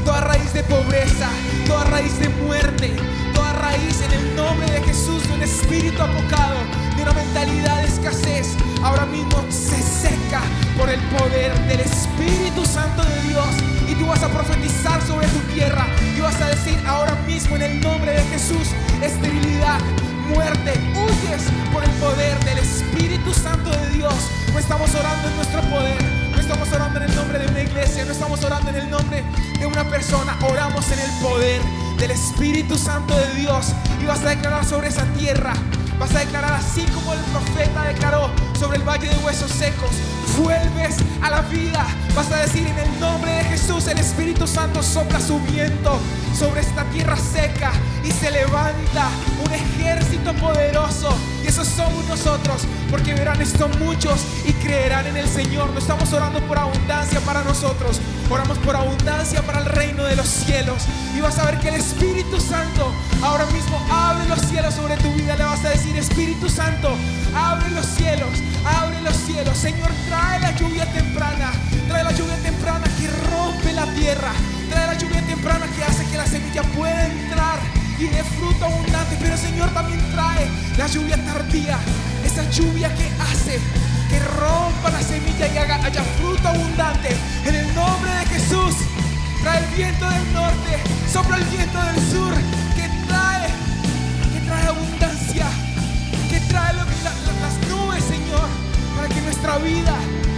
toda 0.04 0.20
raíz 0.20 0.52
de 0.52 0.62
pobreza, 0.64 1.28
toda 1.66 1.84
raíz 1.84 2.18
de 2.18 2.28
muerte, 2.28 2.94
toda 3.34 3.52
raíz 3.54 4.00
en 4.02 4.12
el 4.12 4.36
nombre 4.36 4.70
de 4.70 4.82
Jesús 4.82 5.26
de 5.26 5.34
un 5.34 5.42
espíritu 5.42 6.02
apocado, 6.02 6.56
de 6.96 7.02
una 7.02 7.12
mentalidad 7.12 7.78
de 7.78 7.86
escasez, 7.86 8.48
ahora 8.82 9.06
mismo 9.06 9.44
se 9.50 9.80
seca 9.82 10.42
por 10.78 10.90
el 10.90 11.00
poder 11.16 11.52
del 11.68 11.80
Espíritu 11.80 12.64
Santo 12.64 13.02
de 13.02 13.28
Dios. 13.28 13.73
Tú 13.99 14.07
vas 14.07 14.22
a 14.22 14.28
profetizar 14.28 15.01
sobre 15.07 15.26
tu 15.28 15.38
tierra 15.53 15.86
y 16.16 16.20
vas 16.20 16.40
a 16.40 16.49
decir 16.49 16.78
ahora 16.86 17.14
mismo 17.26 17.57
en 17.57 17.62
el 17.62 17.80
nombre 17.80 18.12
de 18.12 18.22
Jesús, 18.24 18.68
esterilidad, 19.03 19.78
muerte, 20.28 20.72
huyes 20.95 21.42
por 21.72 21.84
el 21.84 21.90
poder 21.92 22.38
del 22.45 22.59
Espíritu 22.59 23.32
Santo 23.32 23.70
de 23.70 23.90
Dios. 23.90 24.14
No 24.53 24.59
estamos 24.59 24.95
orando 24.95 25.28
en 25.28 25.36
nuestro 25.36 25.61
poder, 25.62 26.03
no 26.32 26.40
estamos 26.40 26.72
orando 26.72 27.01
en 27.01 27.11
el 27.11 27.16
nombre 27.16 27.38
de 27.38 27.47
una 27.47 27.61
iglesia, 27.62 28.05
no 28.05 28.12
estamos 28.12 28.42
orando 28.45 28.70
en 28.70 28.76
el 28.76 28.90
nombre 28.90 29.24
de 29.59 29.66
una 29.66 29.84
persona, 29.84 30.36
oramos 30.49 30.90
en 30.90 30.99
el 30.99 31.11
poder 31.22 31.62
del 31.99 32.11
Espíritu 32.11 32.76
Santo 32.76 33.16
de 33.16 33.34
Dios. 33.34 33.72
Y 34.03 34.07
vas 34.07 34.22
a 34.24 34.30
declarar 34.30 34.64
sobre 34.64 34.88
esa 34.88 35.05
tierra, 35.14 35.55
vas 35.99 36.14
a 36.14 36.18
declarar 36.18 36.55
así 36.55 36.82
como 36.95 37.12
el 37.12 37.20
profeta 37.20 37.84
declaró 37.84 38.30
sobre 38.59 38.78
el 38.78 38.82
valle 38.82 39.09
de 39.09 39.16
huesos 39.24 39.50
secos. 39.50 39.90
Vuelves 40.38 40.96
a 41.22 41.30
la 41.30 41.42
vida, 41.42 41.86
vas 42.14 42.30
a 42.32 42.36
decir 42.36 42.66
en 42.66 42.78
el 42.78 43.00
nombre 43.00 43.30
de 43.30 43.44
Jesús, 43.44 43.86
el 43.86 43.98
Espíritu 43.98 44.46
Santo 44.46 44.82
sopla 44.82 45.20
su 45.20 45.38
viento 45.40 45.98
sobre 46.36 46.61
esta 46.61 46.84
tierra 46.84 47.16
seca 47.16 47.72
y 48.02 48.11
se 48.11 48.30
levanta 48.30 49.09
un 49.44 49.52
ejército 49.52 50.32
poderoso. 50.34 51.14
Y 51.42 51.48
esos 51.48 51.68
somos 51.68 52.05
nosotros, 52.07 52.62
porque 52.90 53.14
verán 53.14 53.40
esto 53.40 53.68
muchos 53.80 54.20
y 54.44 54.52
creerán 54.55 55.07
en 55.07 55.16
el 55.16 55.28
Señor. 55.28 55.70
No 55.70 55.78
estamos 55.78 56.12
orando 56.12 56.40
por 56.46 56.59
abundancia 56.59 57.20
para 57.20 57.42
nosotros, 57.42 58.00
oramos 58.30 58.58
por 58.58 58.76
abundancia 58.76 59.42
para 59.42 59.60
el 59.60 59.66
reino 59.66 60.04
de 60.04 60.16
los 60.16 60.26
cielos. 60.26 60.84
Y 61.16 61.20
vas 61.20 61.38
a 61.38 61.46
ver 61.46 61.58
que 61.58 61.68
el 61.68 61.76
Espíritu 61.76 62.40
Santo 62.40 62.92
ahora 63.22 63.46
mismo 63.46 63.80
abre 63.90 64.26
los 64.28 64.40
cielos 64.40 64.74
sobre 64.74 64.96
tu 64.96 65.12
vida. 65.12 65.36
Le 65.36 65.44
vas 65.44 65.64
a 65.64 65.70
decir, 65.70 65.96
Espíritu 65.96 66.48
Santo, 66.48 66.96
abre 67.36 67.70
los 67.70 67.86
cielos, 67.86 68.30
abre 68.64 69.00
los 69.02 69.16
cielos. 69.16 69.56
Señor, 69.56 69.90
trae 70.08 70.40
la 70.40 70.54
lluvia 70.56 70.86
temprana, 70.92 71.52
trae 71.88 72.04
la 72.04 72.12
lluvia 72.12 72.36
temprana 72.42 72.84
que 72.98 73.08
rompe 73.30 73.72
la 73.72 73.86
tierra, 73.94 74.32
trae 74.70 74.86
la 74.86 74.94
lluvia 74.94 75.22
temprana 75.22 75.66
que 75.76 75.84
hace 75.84 76.04
que 76.06 76.16
la 76.16 76.26
semilla 76.26 76.62
pueda 76.62 77.06
entrar 77.06 77.58
y 77.98 78.04
dé 78.04 78.24
fruto 78.24 78.64
abundante. 78.64 79.16
Pero 79.20 79.36
Señor 79.36 79.70
también 79.70 80.00
trae 80.12 80.48
la 80.76 80.86
lluvia 80.86 81.16
tardía, 81.24 81.78
esa 82.35 82.51
lluvia 82.51 82.93
que 82.97 83.07
hace 83.22 83.61
que 84.11 84.18
rompa 84.41 84.91
la 84.91 85.01
semilla 85.01 85.47
y 85.47 85.57
haga 85.57 85.76
haya 85.85 86.03
fruto 86.18 86.49
abundante. 86.49 87.11
En 87.47 87.55
el 87.55 87.74
nombre 87.76 88.11
de 88.11 88.26
Jesús, 88.26 88.74
trae 89.41 89.59
el 89.59 89.74
viento 89.76 90.05
del 90.11 90.32
norte, 90.32 90.82
sopla 91.12 91.37
el 91.37 91.45
viento 91.45 91.78
del 91.80 91.97
sur, 92.11 92.35
que 92.74 92.89
trae, 93.07 93.47
que 94.32 94.41
trae 94.49 94.66
abundancia, 94.66 95.47
que 96.28 96.41
trae 96.51 96.74
las 96.74 97.68
nubes, 97.70 98.03
Señor, 98.03 98.49
para 98.97 99.09
que 99.09 99.20
nuestra 99.20 99.59
vida 99.59 99.95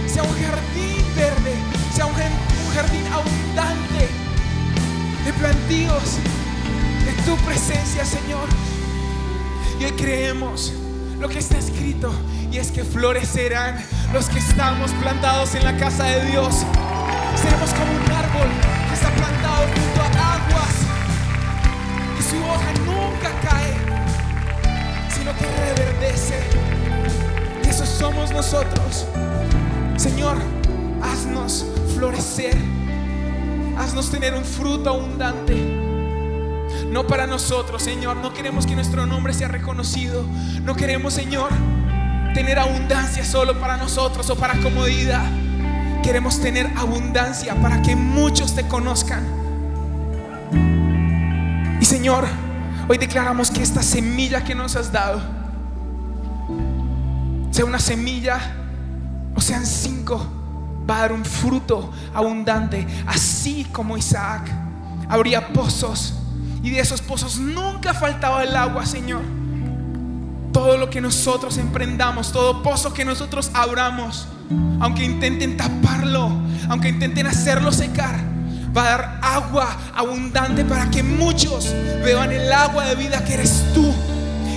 sea 0.07 0.21
un 0.21 0.35
jardín 0.37 1.03
verde, 1.15 1.55
sea 1.95 2.05
un 2.05 2.13
jardín 2.13 3.07
abundante 3.11 4.07
de 5.25 5.33
plantíos, 5.33 6.17
de 7.05 7.23
tu 7.23 7.35
presencia, 7.37 8.05
Señor. 8.05 8.47
Y 9.79 9.85
hoy 9.85 9.91
creemos 9.93 10.73
lo 11.19 11.27
que 11.27 11.39
está 11.39 11.57
escrito 11.57 12.11
y 12.51 12.57
es 12.57 12.71
que 12.71 12.83
florecerán 12.83 13.83
los 14.13 14.29
que 14.29 14.39
estamos 14.39 14.91
plantados 14.93 15.55
en 15.55 15.63
la 15.63 15.75
casa 15.77 16.03
de 16.03 16.25
Dios. 16.25 16.63
Seremos 17.35 17.71
como 17.71 17.91
un 17.91 18.11
árbol 18.11 18.47
que 18.87 18.93
está 18.93 19.09
plantado 19.11 19.67
junto 19.67 20.01
a 20.01 20.33
aguas 20.33 20.75
y 22.19 22.23
su 22.23 22.37
hoja 22.37 22.73
nunca 22.85 23.31
cae, 23.41 23.73
sino 25.09 25.35
que 25.35 25.45
reverdece. 25.45 26.39
Y 27.63 27.69
eso 27.69 27.85
somos 27.85 28.31
nosotros. 28.31 29.05
Señor, 29.97 30.37
haznos 31.01 31.65
florecer, 31.95 32.57
haznos 33.77 34.11
tener 34.11 34.33
un 34.33 34.45
fruto 34.45 34.89
abundante. 34.91 35.86
No 36.91 37.05
para 37.05 37.27
nosotros, 37.27 37.83
Señor. 37.83 38.17
No 38.17 38.33
queremos 38.33 38.65
que 38.65 38.75
nuestro 38.75 39.05
nombre 39.05 39.33
sea 39.33 39.47
reconocido. 39.47 40.23
No 40.63 40.75
queremos, 40.75 41.13
Señor, 41.13 41.49
tener 42.33 42.59
abundancia 42.59 43.25
solo 43.25 43.59
para 43.59 43.77
nosotros 43.77 44.29
o 44.29 44.35
para 44.35 44.55
comodidad. 44.61 45.25
Queremos 46.03 46.39
tener 46.39 46.71
abundancia 46.77 47.55
para 47.55 47.81
que 47.81 47.95
muchos 47.95 48.55
te 48.55 48.67
conozcan. 48.67 49.25
Y 51.81 51.85
Señor, 51.85 52.25
hoy 52.87 52.97
declaramos 52.97 53.51
que 53.51 53.61
esta 53.61 53.83
semilla 53.83 54.43
que 54.43 54.55
nos 54.55 54.75
has 54.75 54.91
dado 54.91 55.21
sea 57.51 57.65
una 57.65 57.79
semilla 57.79 58.39
o 59.35 59.41
sean 59.41 59.65
cinco, 59.65 60.25
va 60.89 60.97
a 60.97 61.01
dar 61.01 61.13
un 61.13 61.25
fruto 61.25 61.91
abundante, 62.13 62.87
así 63.05 63.65
como 63.71 63.97
Isaac. 63.97 64.49
Habría 65.09 65.47
pozos 65.53 66.13
y 66.67 66.69
de 66.69 66.81
esos 66.81 67.01
pozos 67.01 67.37
nunca 67.37 67.93
faltaba 67.93 68.43
el 68.43 68.53
agua, 68.53 68.85
Señor. 68.85 69.21
Todo 70.51 70.77
lo 70.77 70.89
que 70.89 70.99
nosotros 70.99 71.57
emprendamos, 71.57 72.33
todo 72.33 72.61
pozo 72.61 72.93
que 72.93 73.05
nosotros 73.05 73.51
abramos, 73.53 74.27
aunque 74.81 75.05
intenten 75.05 75.55
taparlo, 75.55 76.29
aunque 76.67 76.89
intenten 76.89 77.25
hacerlo 77.25 77.71
secar, 77.71 78.19
va 78.75 78.81
a 78.81 78.89
dar 78.89 79.19
agua 79.23 79.77
abundante 79.95 80.65
para 80.65 80.91
que 80.91 81.03
muchos 81.03 81.73
beban 82.03 82.33
el 82.33 82.51
agua 82.51 82.83
de 82.83 82.95
vida 82.95 83.23
que 83.23 83.35
eres 83.35 83.63
tú. 83.73 83.89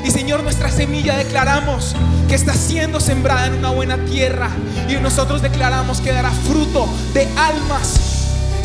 Y 0.04 0.11
Señor, 0.11 0.42
nuestra 0.42 0.68
semilla 0.68 1.16
declaramos 1.16 1.94
que 2.28 2.34
está 2.34 2.54
siendo 2.54 2.98
sembrada 2.98 3.46
en 3.46 3.54
una 3.54 3.70
buena 3.70 4.04
tierra. 4.06 4.50
Y 4.88 4.94
nosotros 4.94 5.42
declaramos 5.42 6.00
que 6.00 6.11
dará 6.11 6.32
fruto 6.32 6.88
de 7.14 7.28
almas. 7.36 8.09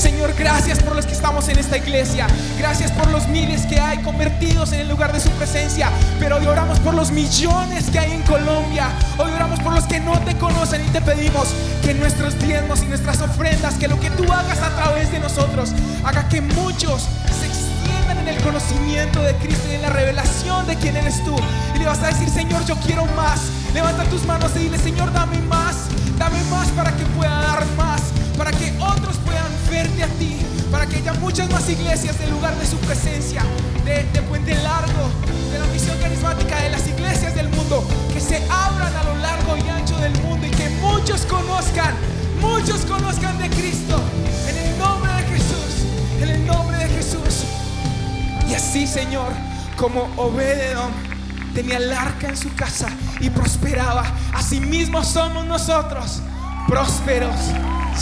Señor, 0.05 0.35
gracias 0.37 0.83
por 0.83 0.95
los 0.95 1.07
que 1.07 1.13
estamos 1.13 1.49
en 1.49 1.57
esta 1.57 1.77
iglesia. 1.77 2.27
Gracias 2.59 2.91
por 2.91 3.09
los 3.09 3.27
miles 3.27 3.65
que 3.65 3.79
hay 3.79 3.97
convertidos 4.03 4.71
en 4.71 4.81
el 4.81 4.87
lugar 4.87 5.11
de 5.11 5.19
su 5.19 5.31
presencia. 5.31 5.89
Pero 6.19 6.35
hoy 6.35 6.45
oramos 6.45 6.79
por 6.79 6.93
los 6.93 7.09
millones 7.09 7.89
que 7.89 7.97
hay 7.97 8.11
en 8.11 8.21
Colombia. 8.21 8.87
Hoy 9.17 9.31
oramos 9.31 9.59
por 9.61 9.73
los 9.73 9.85
que 9.85 9.99
no 9.99 10.19
te 10.19 10.37
conocen 10.37 10.85
y 10.85 10.89
te 10.89 11.01
pedimos 11.01 11.47
que 11.81 11.95
nuestros 11.95 12.37
diezmos 12.37 12.83
y 12.83 12.85
nuestras 12.85 13.19
ofrendas, 13.19 13.79
que 13.79 13.87
lo 13.87 13.99
que 13.99 14.11
tú 14.11 14.31
hagas 14.31 14.59
a 14.59 14.69
través 14.75 15.11
de 15.11 15.17
nosotros, 15.17 15.71
haga 16.03 16.29
que 16.29 16.39
muchos 16.39 17.07
se 17.39 17.47
extiendan 17.47 18.19
en 18.19 18.27
el 18.27 18.39
conocimiento 18.43 19.23
de 19.23 19.33
Cristo 19.37 19.67
y 19.71 19.73
en 19.73 19.81
la 19.81 19.89
revelación 19.89 20.67
de 20.67 20.75
quién 20.75 20.97
eres 20.97 21.23
tú. 21.23 21.35
Y 21.73 21.79
le 21.79 21.85
vas 21.85 22.03
a 22.03 22.07
decir, 22.09 22.29
Señor, 22.29 22.63
yo 22.67 22.75
quiero 22.75 23.07
más. 23.17 23.39
Levanta 23.73 24.03
tus 24.03 24.23
manos 24.25 24.51
y 24.55 24.59
dile, 24.59 24.77
Señor, 24.77 25.11
dame 25.11 25.39
más. 25.39 25.87
Dame 26.17 26.43
más 26.45 26.69
para 26.69 26.95
que 26.95 27.03
pueda 27.17 27.29
dar 27.29 27.65
más. 27.77 28.01
Para 28.37 28.51
que 28.51 28.73
otros 28.79 29.17
puedan 29.17 29.51
verte 29.69 30.03
a 30.03 30.07
ti. 30.07 30.37
Para 30.71 30.85
que 30.85 30.97
haya 30.97 31.13
muchas 31.13 31.49
más 31.51 31.69
iglesias 31.69 32.17
del 32.19 32.31
lugar 32.31 32.55
de 32.55 32.65
su 32.65 32.77
presencia. 32.77 33.43
De, 33.83 34.03
Puente 34.23 34.55
Largo. 34.55 35.09
De 35.51 35.59
la 35.59 35.65
misión 35.67 35.97
carismática. 35.99 36.61
De 36.61 36.69
las 36.69 36.87
iglesias 36.87 37.35
del 37.35 37.49
mundo. 37.49 37.87
Que 38.13 38.19
se 38.19 38.37
abran 38.49 38.95
a 38.95 39.03
lo 39.03 39.15
largo 39.17 39.57
y 39.57 39.69
ancho 39.69 39.97
del 39.97 40.17
mundo. 40.21 40.47
Y 40.47 40.51
que 40.51 40.69
muchos 40.81 41.21
conozcan. 41.25 41.93
Muchos 42.39 42.81
conozcan 42.85 43.37
de 43.37 43.49
Cristo. 43.49 44.01
En 44.49 44.57
el 44.57 44.77
nombre 44.77 45.11
de 45.13 45.23
Jesús. 45.23 45.85
En 46.21 46.29
el 46.29 46.45
nombre 46.45 46.77
de 46.77 46.87
Jesús. 46.89 47.45
Y 48.49 48.53
así, 48.53 48.87
Señor, 48.87 49.31
como 49.77 50.09
Obededom 50.17 51.14
tenía 51.55 51.77
el 51.77 51.91
arca 51.91 52.27
en 52.27 52.37
su 52.37 52.53
casa 52.53 52.87
y 53.21 53.29
prosperaba, 53.29 54.03
así 54.33 54.59
mismo 54.59 55.03
somos 55.03 55.45
nosotros, 55.45 56.21
prósperos, 56.67 57.35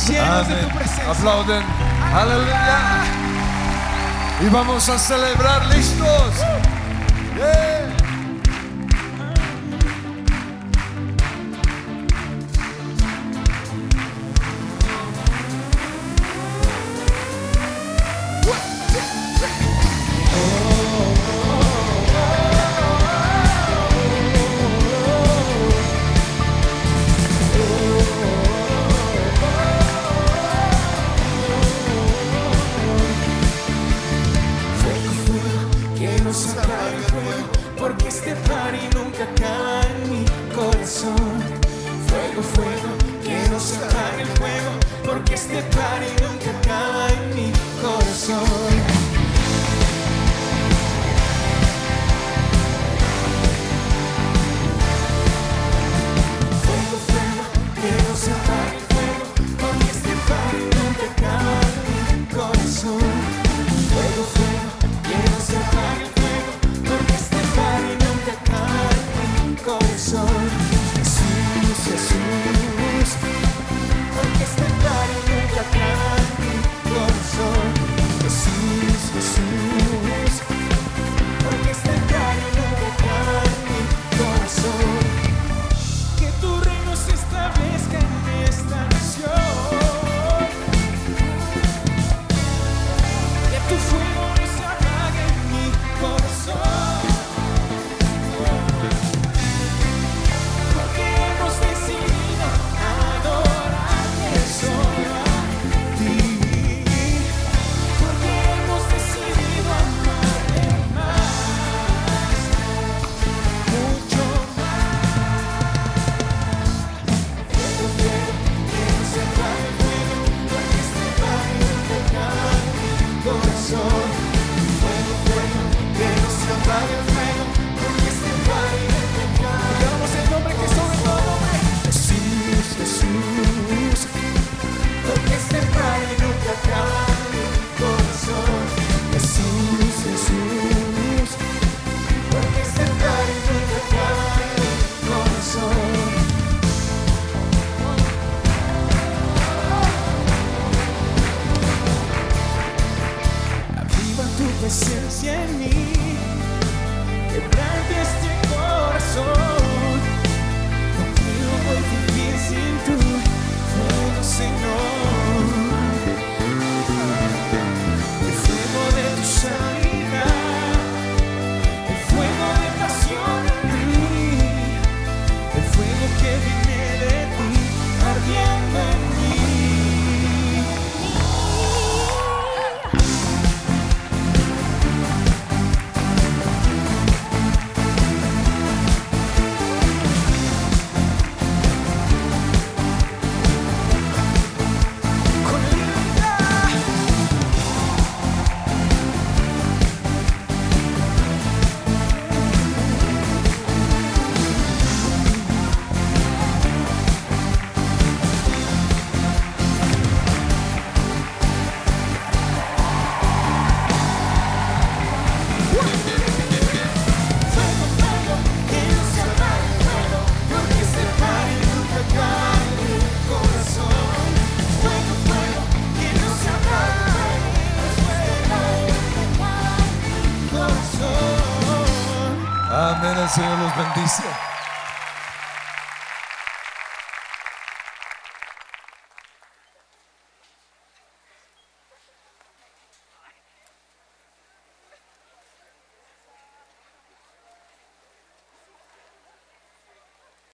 llenos 0.08 0.48
de 0.48 0.56
tu 0.56 0.70
presencia. 0.70 1.12
Aplauden. 1.12 1.64
Aleluya. 2.14 3.04
Y 4.42 4.50
vamos 4.50 4.90
a 4.90 4.98
celebrar 4.98 5.68
listos. 5.68 6.34
Yeah. 7.38 8.03